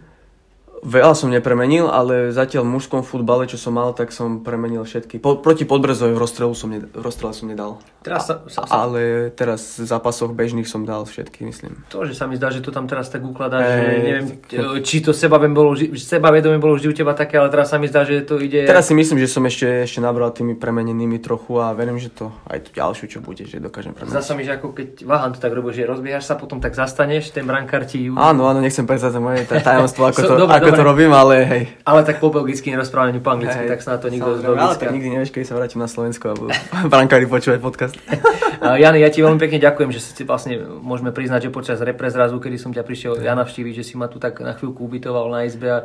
Veľa 0.84 1.14
som 1.14 1.28
nepremenil, 1.28 1.90
ale 1.90 2.30
zatiaľ 2.30 2.62
v 2.66 2.78
mužskom 2.78 3.02
futbale, 3.02 3.50
čo 3.50 3.58
som 3.58 3.74
mal, 3.74 3.94
tak 3.94 4.14
som 4.14 4.42
premenil 4.42 4.86
všetky. 4.86 5.18
Po, 5.18 5.38
proti 5.38 5.66
Podbrezovej 5.66 6.14
v 6.14 6.20
rozstrelu 6.20 6.54
som, 6.54 6.68
ne, 6.70 6.84
rozstrele 6.94 7.34
som 7.34 7.46
nedal. 7.50 7.82
Teraz 7.98 8.30
sa, 8.30 8.46
sa, 8.46 8.62
sa... 8.62 8.72
Ale 8.86 9.34
teraz 9.34 9.82
v 9.82 9.84
zápasoch 9.84 10.30
bežných 10.30 10.70
som 10.70 10.86
dal 10.86 11.02
všetky, 11.02 11.42
myslím. 11.44 11.82
To, 11.90 12.06
že 12.06 12.14
sa 12.14 12.30
mi 12.30 12.38
zdá, 12.38 12.54
že 12.54 12.62
to 12.62 12.70
tam 12.70 12.86
teraz 12.86 13.10
tak 13.10 13.26
ukladá, 13.26 13.58
e... 13.58 13.66
že 13.66 13.82
neviem, 14.00 14.26
či 14.86 15.02
to 15.02 15.10
sebavedomie 15.10 15.56
bolo, 15.56 15.70
sebavedomie 15.98 16.62
bolo 16.62 16.78
vždy 16.78 16.88
u 16.88 16.94
teba 16.94 17.12
také, 17.18 17.36
ale 17.42 17.50
teraz 17.50 17.74
sa 17.74 17.76
mi 17.76 17.90
zdá, 17.90 18.06
že 18.06 18.22
to 18.22 18.38
ide... 18.38 18.64
Teraz 18.64 18.86
si 18.86 18.94
myslím, 18.94 19.18
že 19.18 19.28
som 19.28 19.42
ešte, 19.44 19.84
ešte 19.84 19.98
nabral 19.98 20.30
tými 20.30 20.54
premenenými 20.54 21.18
trochu 21.18 21.58
a 21.58 21.74
verím, 21.74 21.98
že 21.98 22.14
to 22.14 22.30
aj 22.46 22.70
to 22.70 22.70
ďalšiu, 22.72 23.04
čo 23.10 23.18
bude, 23.18 23.42
že 23.44 23.58
dokážem 23.58 23.92
premeniť. 23.92 24.14
Zdá 24.14 24.22
sa 24.22 24.32
mi, 24.38 24.46
že 24.46 24.54
ako 24.56 24.72
keď 24.72 24.88
Vahan 25.02 25.34
to 25.34 25.42
tak 25.42 25.52
robí, 25.52 25.74
že 25.74 25.84
rozbiehaš 25.84 26.24
sa, 26.24 26.38
potom 26.38 26.62
tak 26.62 26.78
zastaneš, 26.78 27.34
ten 27.34 27.44
brankár 27.44 27.82
ti... 27.84 28.08
Áno, 28.14 28.46
áno, 28.46 28.62
nechcem 28.62 28.86
prezať 28.86 29.18
moje 29.18 29.42
tajomstvo, 29.44 30.06
ako, 30.06 30.20
to, 30.22 30.34
dobre, 30.38 30.54
ako 30.54 30.67
dobre. 30.72 30.81
to 30.81 30.88
robím, 30.88 31.12
ale 31.12 31.35
hej. 31.44 31.62
Ale 31.85 32.00
tak 32.04 32.20
po 32.20 32.33
belgicky 32.33 32.72
nerozprávaniu 32.72 33.20
po 33.20 33.31
anglicky, 33.35 33.64
hey, 33.64 33.70
tak 33.70 33.81
sa 33.81 33.96
na 33.96 33.98
to 33.98 34.12
nikto 34.12 34.38
z 34.38 34.42
Belgicka. 34.44 34.66
Ale 34.66 34.81
tak 34.81 34.90
nikdy 34.94 35.09
nevieš, 35.14 35.31
keď 35.33 35.42
sa 35.46 35.54
vrátim 35.57 35.81
na 35.81 35.88
Slovensko 35.88 36.35
a 36.74 36.87
brankári 36.87 37.26
počúvať 37.26 37.59
podcast. 37.61 37.94
Jany, 38.59 38.98
ja 39.00 39.09
ti 39.09 39.22
veľmi 39.22 39.38
pekne 39.38 39.62
ďakujem, 39.62 39.90
že 39.94 40.00
si 40.02 40.22
vlastne 40.26 40.59
môžeme 40.61 41.14
priznať, 41.14 41.48
že 41.48 41.50
počas 41.54 41.78
repre 41.78 42.11
zrazu, 42.11 42.42
kedy 42.42 42.57
som 42.59 42.70
ťa 42.74 42.83
prišiel 42.83 43.22
ja 43.22 43.38
navštíviť, 43.38 43.72
že 43.81 43.85
si 43.87 43.94
ma 43.94 44.11
tu 44.11 44.18
tak 44.18 44.42
na 44.42 44.52
chvíľku 44.52 44.85
ubytoval 44.85 45.31
na 45.31 45.46
izbe 45.46 45.68
a 45.70 45.78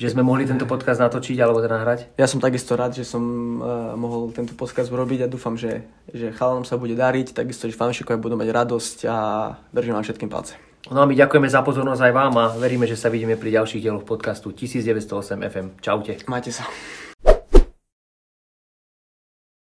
že 0.00 0.16
sme 0.16 0.24
mohli 0.24 0.48
tento 0.48 0.64
podcast 0.64 0.96
natočiť 0.96 1.36
alebo 1.44 1.60
teda 1.60 1.76
nahrať. 1.76 2.16
Ja 2.16 2.24
som 2.24 2.40
takisto 2.40 2.72
rád, 2.72 2.96
že 2.96 3.04
som 3.04 3.20
uh, 3.60 3.92
mohol 4.00 4.32
tento 4.32 4.56
podcast 4.56 4.88
urobiť 4.88 5.26
a 5.26 5.30
dúfam, 5.30 5.60
že, 5.60 5.84
že 6.08 6.32
chalanom 6.32 6.64
sa 6.64 6.80
bude 6.80 6.96
dariť, 6.96 7.36
takisto, 7.36 7.68
že 7.68 7.76
fanšikovia 7.76 8.16
budú 8.16 8.40
mať 8.40 8.48
radosť 8.48 8.96
a 9.04 9.16
držím 9.76 10.00
vám 10.00 10.06
všetkým 10.08 10.32
palce. 10.32 10.69
No 10.90 11.02
a 11.02 11.06
my 11.06 11.14
ďakujeme 11.14 11.46
za 11.46 11.62
pozornosť 11.62 12.02
aj 12.02 12.12
vám 12.12 12.34
a 12.34 12.44
veríme, 12.58 12.82
že 12.82 12.98
sa 12.98 13.06
vidíme 13.06 13.38
pri 13.38 13.54
ďalších 13.62 13.86
dieloch 13.86 14.02
podcastu 14.02 14.50
1908 14.50 15.38
FM. 15.38 15.66
Čaute. 15.78 16.18
Majte 16.26 16.50
sa. 16.50 16.66